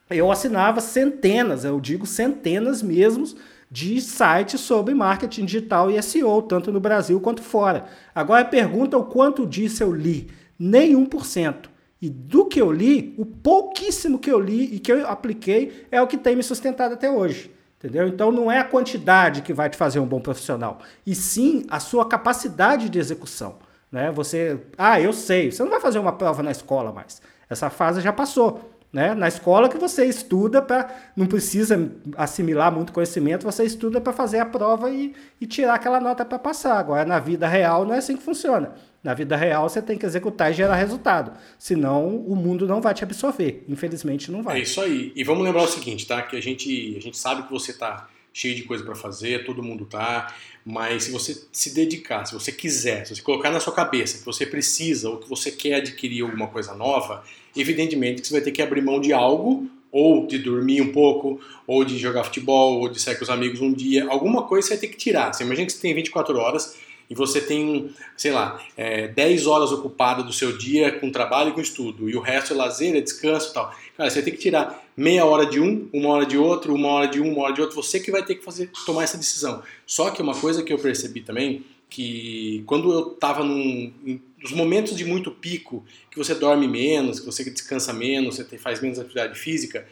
Eu 0.09 0.29
assinava 0.29 0.81
centenas, 0.81 1.63
eu 1.63 1.79
digo 1.79 2.05
centenas 2.05 2.81
mesmo, 2.81 3.25
de 3.69 3.99
sites 3.99 4.61
sobre 4.61 4.93
marketing 4.93 5.45
digital 5.45 5.91
e 5.91 6.01
SEO, 6.01 6.41
tanto 6.41 6.71
no 6.71 6.79
Brasil 6.79 7.19
quanto 7.19 7.41
fora. 7.41 7.85
Agora 8.15 8.45
pergunta 8.45 8.97
o 8.97 9.05
quanto 9.05 9.45
disso 9.45 9.83
eu 9.83 9.91
li. 9.93 10.29
Nenhum 10.57 11.05
por 11.05 11.25
cento. 11.25 11.69
E 12.01 12.09
do 12.09 12.45
que 12.45 12.61
eu 12.61 12.71
li, 12.71 13.15
o 13.17 13.25
pouquíssimo 13.25 14.19
que 14.19 14.31
eu 14.31 14.39
li 14.39 14.75
e 14.75 14.79
que 14.79 14.91
eu 14.91 15.07
apliquei 15.07 15.85
é 15.91 16.01
o 16.01 16.07
que 16.07 16.17
tem 16.17 16.35
me 16.35 16.43
sustentado 16.43 16.93
até 16.93 17.09
hoje. 17.09 17.51
Entendeu? 17.77 18.07
Então 18.07 18.31
não 18.31 18.51
é 18.51 18.59
a 18.59 18.63
quantidade 18.63 19.41
que 19.41 19.53
vai 19.53 19.69
te 19.69 19.77
fazer 19.77 19.99
um 19.99 20.05
bom 20.05 20.19
profissional, 20.19 20.79
e 21.05 21.13
sim 21.13 21.63
a 21.69 21.79
sua 21.79 22.07
capacidade 22.07 22.89
de 22.89 22.97
execução. 22.97 23.57
Né? 23.91 24.11
Você, 24.11 24.59
ah, 24.77 24.99
eu 24.99 25.13
sei, 25.13 25.51
você 25.51 25.63
não 25.63 25.69
vai 25.69 25.79
fazer 25.79 25.99
uma 25.99 26.11
prova 26.11 26.41
na 26.41 26.51
escola 26.51 26.91
mais. 26.91 27.21
Essa 27.49 27.69
fase 27.69 28.01
já 28.01 28.11
passou. 28.11 28.76
Né? 28.91 29.13
Na 29.13 29.27
escola 29.27 29.67
que 29.67 29.77
você 29.77 30.05
estuda 30.05 30.61
para. 30.61 30.89
Não 31.15 31.25
precisa 31.25 31.91
assimilar 32.15 32.71
muito 32.71 32.93
conhecimento, 32.93 33.43
você 33.43 33.65
estuda 33.65 33.99
para 33.99 34.13
fazer 34.13 34.39
a 34.39 34.45
prova 34.45 34.89
e, 34.89 35.13
e 35.41 35.45
tirar 35.45 35.75
aquela 35.75 35.99
nota 35.99 36.23
para 36.23 36.39
passar. 36.39 36.77
Agora, 36.77 37.05
na 37.05 37.19
vida 37.19 37.47
real, 37.47 37.85
não 37.85 37.93
é 37.93 37.97
assim 37.97 38.15
que 38.15 38.23
funciona. 38.23 38.73
Na 39.03 39.13
vida 39.13 39.35
real, 39.35 39.67
você 39.69 39.81
tem 39.81 39.97
que 39.97 40.05
executar 40.05 40.51
e 40.51 40.53
gerar 40.53 40.75
resultado. 40.75 41.33
Senão, 41.59 42.15
o 42.15 42.35
mundo 42.35 42.65
não 42.65 42.81
vai 42.81 42.93
te 42.93 43.03
absorver. 43.03 43.63
Infelizmente, 43.67 44.31
não 44.31 44.41
vai. 44.41 44.59
É 44.59 44.61
isso 44.61 44.81
aí. 44.81 45.11
E 45.15 45.23
vamos 45.23 45.43
lembrar 45.43 45.63
o 45.63 45.67
seguinte, 45.67 46.07
tá? 46.07 46.21
Que 46.21 46.35
a 46.35 46.41
gente, 46.41 46.95
a 46.97 47.01
gente 47.01 47.17
sabe 47.17 47.43
que 47.43 47.51
você 47.51 47.71
está 47.71 48.07
cheio 48.37 48.53
de 48.53 48.63
coisa 48.63 48.83
para 48.83 48.93
fazer, 48.93 49.45
todo 49.45 49.63
mundo 49.63 49.83
tá, 49.83 50.31
mas 50.63 51.05
se 51.05 51.11
você 51.11 51.41
se 51.51 51.73
dedicar, 51.73 52.23
se 52.25 52.35
você 52.35 52.51
quiser, 52.51 53.07
se 53.07 53.15
você 53.15 53.21
colocar 53.21 53.49
na 53.49 53.59
sua 53.59 53.73
cabeça 53.73 54.19
que 54.19 54.25
você 54.25 54.45
precisa 54.45 55.09
ou 55.09 55.17
que 55.17 55.27
você 55.27 55.49
quer 55.49 55.75
adquirir 55.75 56.21
alguma 56.21 56.47
coisa 56.47 56.75
nova, 56.75 57.23
evidentemente 57.55 58.21
que 58.21 58.27
você 58.27 58.33
vai 58.35 58.41
ter 58.41 58.51
que 58.51 58.61
abrir 58.61 58.81
mão 58.81 59.01
de 59.01 59.11
algo, 59.11 59.67
ou 59.91 60.27
de 60.27 60.37
dormir 60.37 60.81
um 60.81 60.91
pouco, 60.91 61.41
ou 61.65 61.83
de 61.83 61.97
jogar 61.97 62.25
futebol, 62.25 62.79
ou 62.79 62.89
de 62.89 63.01
sair 63.01 63.15
com 63.15 63.23
os 63.23 63.29
amigos 63.29 63.59
um 63.59 63.73
dia, 63.73 64.05
alguma 64.07 64.43
coisa 64.43 64.67
você 64.67 64.73
vai 64.75 64.81
ter 64.81 64.87
que 64.89 64.97
tirar. 64.97 65.33
Você 65.33 65.43
imagina 65.43 65.65
que 65.65 65.73
você 65.73 65.79
tem 65.79 65.95
24 65.95 66.37
horas 66.37 66.77
e 67.09 67.15
você 67.15 67.39
tem, 67.39 67.89
sei 68.15 68.31
lá, 68.31 68.61
é, 68.75 69.07
10 69.07 69.47
horas 69.47 69.71
ocupadas 69.71 70.25
do 70.25 70.33
seu 70.33 70.57
dia 70.57 70.91
com 70.91 71.09
trabalho 71.09 71.49
e 71.49 71.53
com 71.53 71.61
estudo, 71.61 72.09
e 72.09 72.15
o 72.15 72.19
resto 72.19 72.53
é 72.53 72.55
lazer, 72.55 72.95
é 72.95 73.01
descanso 73.01 73.51
e 73.51 73.53
tal. 73.53 73.73
Cara, 73.95 74.09
você 74.09 74.21
ter 74.21 74.31
que 74.31 74.37
tirar 74.37 74.83
meia 74.95 75.25
hora 75.25 75.45
de 75.45 75.59
um, 75.59 75.87
uma 75.93 76.09
hora 76.09 76.25
de 76.25 76.37
outro, 76.37 76.73
uma 76.75 76.89
hora 76.89 77.07
de 77.07 77.21
um, 77.21 77.33
uma 77.33 77.43
hora 77.43 77.53
de 77.53 77.61
outro, 77.61 77.75
você 77.75 77.99
que 77.99 78.11
vai 78.11 78.23
ter 78.23 78.35
que 78.35 78.43
fazer, 78.43 78.69
tomar 78.85 79.03
essa 79.03 79.17
decisão. 79.17 79.63
Só 79.85 80.11
que 80.11 80.21
uma 80.21 80.35
coisa 80.35 80.63
que 80.63 80.73
eu 80.73 80.79
percebi 80.79 81.21
também, 81.21 81.63
que 81.89 82.63
quando 82.65 82.91
eu 82.91 83.13
estava 83.13 83.43
nos 83.43 84.51
momentos 84.51 84.95
de 84.95 85.05
muito 85.05 85.31
pico, 85.31 85.85
que 86.11 86.17
você 86.17 86.35
dorme 86.35 86.67
menos, 86.67 87.19
que 87.19 87.25
você 87.25 87.49
descansa 87.49 87.93
menos, 87.93 88.35
você 88.35 88.57
faz 88.57 88.81
menos 88.81 88.99
atividade 88.99 89.39
física, 89.39 89.87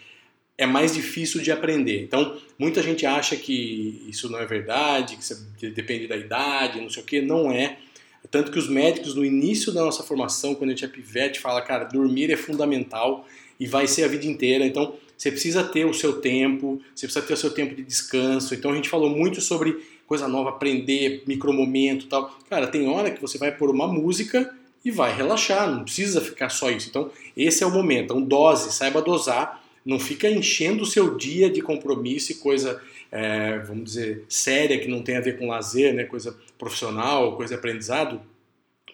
é 0.58 0.65
mais 0.65 0.94
difícil 0.94 1.41
de 1.41 1.52
aprender. 1.52 2.02
Então, 2.02 2.38
muita 2.58 2.82
gente 2.82 3.06
acha 3.06 3.36
que 3.36 4.04
isso 4.08 4.30
não 4.30 4.39
é 4.39 4.46
verdade, 4.46 5.18
que 5.58 5.70
depende 5.70 6.08
da 6.08 6.15
idade, 6.15 6.80
não 6.80 6.89
sei 6.89 7.04
o 7.04 7.06
que, 7.06 7.22
não 7.22 7.52
é. 7.52 7.78
Tanto 8.32 8.52
que 8.52 8.58
os 8.58 8.70
médicos, 8.70 9.15
no 9.15 9.26
início 9.26 9.72
da 9.72 9.82
nossa 9.82 10.04
formação, 10.04 10.56
quando 10.56 10.70
a 10.70 10.74
gente 10.74 10.86
é 10.86 10.88
pivete, 10.88 11.39
fala, 11.39 11.62
cara, 11.62 11.84
dormir 11.84 12.32
é 12.32 12.38
fundamental 12.38 13.28
e 13.60 13.68
vai 13.68 13.86
ser 13.88 14.04
a 14.04 14.08
vida 14.08 14.26
inteira. 14.26 14.65
Então, 14.65 14.96
você 15.18 15.30
precisa 15.30 15.63
ter 15.63 15.86
o 15.86 15.94
seu 15.94 16.22
tempo, 16.22 16.82
você 16.94 17.06
precisa 17.06 17.26
ter 17.26 17.34
o 17.34 17.38
seu 17.38 17.52
tempo 17.52 17.76
de 17.76 17.84
descanso. 17.84 18.56
Então, 18.56 18.72
a 18.72 18.76
gente 18.76 18.89
falou 18.89 19.10
muito 19.10 19.41
sobre 19.41 19.86
coisa 20.08 20.28
nova, 20.28 20.50
aprender, 20.50 21.24
micromomento 21.28 22.08
tal. 22.08 22.38
Cara, 22.50 22.68
tem 22.68 22.88
hora 22.88 23.12
que 23.12 23.22
você 23.22 23.38
vai 23.38 23.52
pôr 23.52 23.70
uma 23.70 23.88
música 23.88 24.54
e 24.84 24.91
vai 24.91 25.15
relaxar, 25.15 25.70
não 25.70 25.84
precisa 25.84 26.22
ficar 26.22 26.50
só 26.50 26.70
isso. 26.70 26.89
Então, 26.89 27.12
esse 27.36 27.63
é 27.63 27.68
o 27.68 27.72
momento. 27.72 28.06
Então, 28.06 28.22
dose, 28.22 28.72
saiba 28.72 29.02
dosar 29.02 29.64
não 29.86 30.00
fica 30.00 30.30
enchendo 30.30 30.84
o 30.84 30.86
seu 30.86 31.15
dia 31.15 31.50
de 31.50 31.62
compromisso 31.62 32.32
e 32.32 32.36
coisa, 32.36 32.82
é, 33.12 33.60
vamos 33.60 33.84
dizer, 33.86 34.26
séria, 34.28 34.80
que 34.80 34.88
não 34.88 35.04
tem 35.04 35.17
a 35.17 35.21
ver 35.21 35.38
com 35.38 35.48
lazer, 35.48 35.93
né, 35.93 36.06
coisa 36.06 36.36
profissional, 36.58 37.36
coisa 37.36 37.56
aprendizado, 37.56 38.19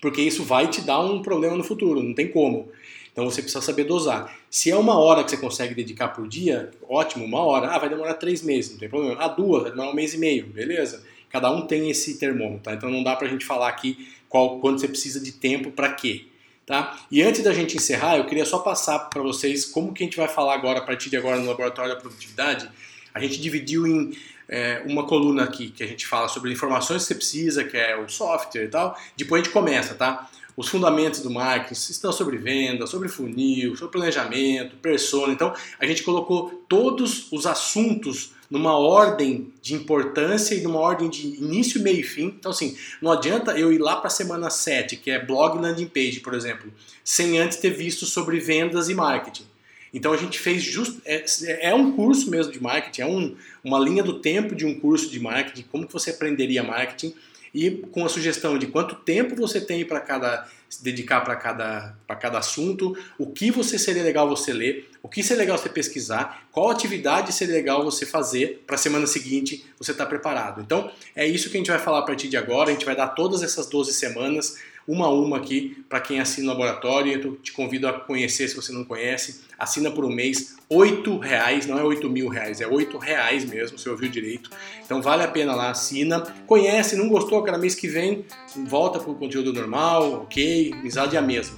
porque 0.02 0.22
isso 0.22 0.44
vai 0.44 0.68
te 0.68 0.82
dar 0.82 1.00
um 1.00 1.22
problema 1.22 1.56
no 1.56 1.64
futuro, 1.64 2.04
não 2.04 2.14
tem 2.14 2.28
como. 2.28 2.70
Então 3.12 3.26
você 3.26 3.42
precisa 3.42 3.62
saber 3.62 3.84
dosar. 3.84 4.38
Se 4.50 4.72
é 4.72 4.76
uma 4.76 4.98
hora 4.98 5.24
que 5.24 5.32
você 5.32 5.38
consegue 5.38 5.76
dedicar 5.76 6.10
por 6.10 6.28
dia, 6.28 6.72
ótimo, 6.88 7.26
uma 7.26 7.42
hora. 7.42 7.68
Ah, 7.68 7.78
vai 7.78 7.90
demorar 7.90 8.14
três 8.16 8.42
meses, 8.42 8.72
não 8.72 8.80
tem 8.80 8.90
problema. 8.90 9.18
Ah, 9.20 9.28
duas, 9.28 9.64
vai 9.64 9.72
demorar 9.72 9.92
um 9.92 9.96
mês 9.96 10.14
e 10.14 10.18
meio, 10.18 10.48
beleza. 10.48 11.04
Cada 11.30 11.52
um 11.52 11.68
tem 11.68 11.90
esse 11.90 12.18
termômetro, 12.18 12.64
tá? 12.64 12.74
Então 12.74 12.90
não 12.90 13.04
dá 13.04 13.16
pra 13.16 13.28
gente 13.28 13.46
falar 13.46 13.70
aqui 13.70 14.08
qual, 14.30 14.60
quanto 14.60 14.80
você 14.80 14.88
precisa 14.88 15.20
de 15.20 15.34
tempo 15.34 15.72
para 15.72 15.92
quê. 15.94 16.26
Tá? 16.66 16.98
E 17.10 17.22
antes 17.22 17.44
da 17.44 17.54
gente 17.54 17.76
encerrar, 17.76 18.18
eu 18.18 18.26
queria 18.26 18.46
só 18.46 18.60
passar 18.60 19.00
para 19.00 19.22
vocês 19.22 19.66
como 19.66 19.94
que 19.94 20.04
a 20.04 20.06
gente 20.06 20.18
vai 20.18 20.28
falar 20.28 20.54
agora, 20.54 20.80
a 20.80 20.84
partir 20.84 21.10
de 21.10 21.18
agora, 21.18 21.38
no 21.38 21.48
Laboratório 21.48 21.94
da 21.94 22.00
Produtividade. 22.00 22.70
A 23.14 23.20
gente 23.20 23.42
dividiu 23.42 23.86
em 23.86 24.16
é, 24.48 24.84
uma 24.86 25.06
coluna 25.06 25.44
aqui 25.44 25.70
que 25.70 25.84
a 25.84 25.88
gente 25.88 26.06
fala 26.06 26.28
sobre 26.28 26.52
informações 26.52 27.02
que 27.02 27.08
você 27.08 27.16
precisa, 27.16 27.64
que 27.64 27.78
é 27.78 27.98
o 27.98 28.08
software 28.08 28.66
e 28.66 28.68
tal. 28.68 28.98
Depois 29.18 29.42
a 29.42 29.44
gente 29.46 29.54
começa, 29.54 29.96
tá? 29.96 30.30
Os 30.56 30.68
fundamentos 30.68 31.22
do 31.22 31.32
marketing, 31.32 31.74
estão 31.74 32.12
sobre 32.12 32.38
venda, 32.38 32.86
sobre 32.86 33.08
funil, 33.08 33.76
sobre 33.76 33.94
planejamento, 33.94 34.76
persona. 34.76 35.32
Então, 35.32 35.54
a 35.80 35.86
gente 35.86 36.04
colocou 36.04 36.64
todos 36.68 37.32
os 37.32 37.46
assuntos 37.46 38.34
numa 38.52 38.78
ordem 38.78 39.54
de 39.62 39.74
importância 39.74 40.54
e 40.54 40.62
numa 40.62 40.80
ordem 40.80 41.10
de 41.10 41.26
início, 41.26 41.82
meio 41.82 42.02
e 42.02 42.04
fim. 42.04 42.26
Então, 42.26 42.52
assim, 42.52 42.76
não 43.02 43.10
adianta 43.10 43.58
eu 43.58 43.72
ir 43.72 43.78
lá 43.78 43.96
para 43.96 44.08
a 44.08 44.12
semana 44.12 44.50
7, 44.50 44.98
que 44.98 45.10
é 45.10 45.26
blog 45.26 45.58
landing 45.58 45.88
page, 45.88 46.20
por 46.20 46.34
exemplo, 46.34 46.72
sem 47.04 47.40
antes 47.40 47.58
ter 47.58 47.70
visto 47.70 48.06
sobre 48.06 48.40
vendas 48.40 48.90
e 48.90 48.94
marketing. 48.94 49.46
Então 49.94 50.14
a 50.14 50.18
gente 50.18 50.40
fez 50.40 50.64
justo 50.64 51.02
é, 51.06 51.26
é, 51.70 51.76
um 51.76 51.92
curso 51.94 52.30
mesmo 52.30 52.52
de 52.52 52.62
marketing, 52.62 53.02
é 53.02 53.06
um, 53.06 53.36
uma 53.64 53.80
linha 53.80 54.04
do 54.04 54.20
tempo 54.20 54.56
de 54.56 54.66
um 54.66 54.80
curso 54.80 55.10
de 55.10 55.20
marketing, 55.20 55.66
como 55.70 55.86
que 55.86 55.92
você 55.92 56.12
aprenderia 56.12 56.64
marketing 56.64 57.14
e 57.54 57.72
com 57.92 58.06
a 58.06 58.10
sugestão 58.10 58.58
de 58.58 58.68
quanto 58.68 58.96
tempo 58.96 59.36
você 59.36 59.60
tem 59.60 59.86
para 59.86 60.00
cada 60.00 60.48
se 60.72 60.82
dedicar 60.82 61.20
para 61.20 61.36
cada, 61.36 61.94
cada 62.18 62.38
assunto, 62.38 62.98
o 63.18 63.28
que 63.28 63.52
você 63.52 63.78
seria 63.78 64.02
legal 64.04 64.30
você 64.30 64.54
ler, 64.54 64.90
o 65.04 65.10
que 65.10 65.22
seria 65.22 65.42
legal 65.42 65.58
você 65.58 65.68
pesquisar, 65.68 66.48
qual 66.50 66.70
atividade 66.70 67.34
seria 67.34 67.56
legal 67.56 67.84
você 67.84 68.06
fazer 68.06 68.64
para 68.66 68.76
a 68.76 68.80
semana 68.80 69.06
seguinte 69.06 69.66
você 69.78 69.92
estar 69.92 70.06
tá 70.06 70.10
preparado. 70.10 70.62
Então, 70.62 70.90
é 71.14 71.28
isso 71.28 71.50
que 71.50 71.58
a 71.58 71.60
gente 71.60 71.70
vai 71.70 71.80
falar 71.80 72.00
a 72.00 72.04
partir 72.04 72.30
de 72.30 72.38
agora, 72.38 72.70
a 72.70 72.74
gente 72.74 72.86
vai 72.86 72.96
dar 72.96 73.10
todas 73.10 73.44
essas 73.44 73.68
12 73.68 73.92
semanas 73.94 74.62
uma 74.92 75.06
a 75.06 75.10
uma 75.10 75.38
aqui 75.38 75.84
para 75.88 76.02
quem 76.02 76.20
assina 76.20 76.48
o 76.48 76.50
laboratório. 76.52 77.14
Eu 77.14 77.36
te 77.38 77.52
convido 77.52 77.88
a 77.88 77.94
conhecer 77.94 78.48
se 78.48 78.56
você 78.56 78.74
não 78.74 78.84
conhece. 78.84 79.42
Assina 79.58 79.92
por 79.92 80.04
um 80.04 80.10
mês, 80.10 80.58
oito 80.70 81.18
reais, 81.18 81.68
não 81.68 81.78
é 81.78 81.84
oito 81.84 82.10
mil 82.10 82.28
reais, 82.28 82.62
é 82.62 82.68
oito 82.68 82.98
reais 82.98 83.46
mesmo, 83.46 83.78
você 83.78 83.90
ouviu 83.90 84.10
direito. 84.10 84.50
Então 84.84 85.02
vale 85.02 85.24
a 85.24 85.28
pena 85.28 85.54
lá, 85.54 85.70
assina. 85.70 86.22
Conhece, 86.48 86.96
não 86.96 87.08
gostou, 87.08 87.42
cada 87.44 87.58
mês 87.58 87.76
que 87.76 87.88
vem, 87.88 88.26
volta 88.66 89.00
para 89.00 89.12
o 89.12 89.16
conteúdo 89.16 89.54
normal, 89.54 90.24
ok, 90.24 90.74
amizade 90.74 91.16
é 91.16 91.20
a 91.20 91.22
mesma. 91.22 91.58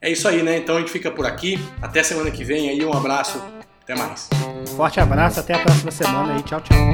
É 0.00 0.10
isso 0.10 0.28
aí, 0.28 0.42
né? 0.42 0.58
Então 0.58 0.76
a 0.76 0.80
gente 0.80 0.92
fica 0.92 1.10
por 1.10 1.26
aqui. 1.26 1.58
Até 1.82 2.02
semana 2.02 2.30
que 2.30 2.44
vem 2.44 2.68
aí, 2.68 2.84
um 2.84 2.92
abraço, 2.92 3.42
até 3.82 3.96
mais. 3.96 4.28
Forte 4.76 5.00
abraço, 5.00 5.40
até 5.40 5.54
a 5.54 5.58
próxima 5.58 5.90
semana 5.90 6.34
aí. 6.34 6.42
Tchau, 6.42 6.60
tchau. 6.60 6.93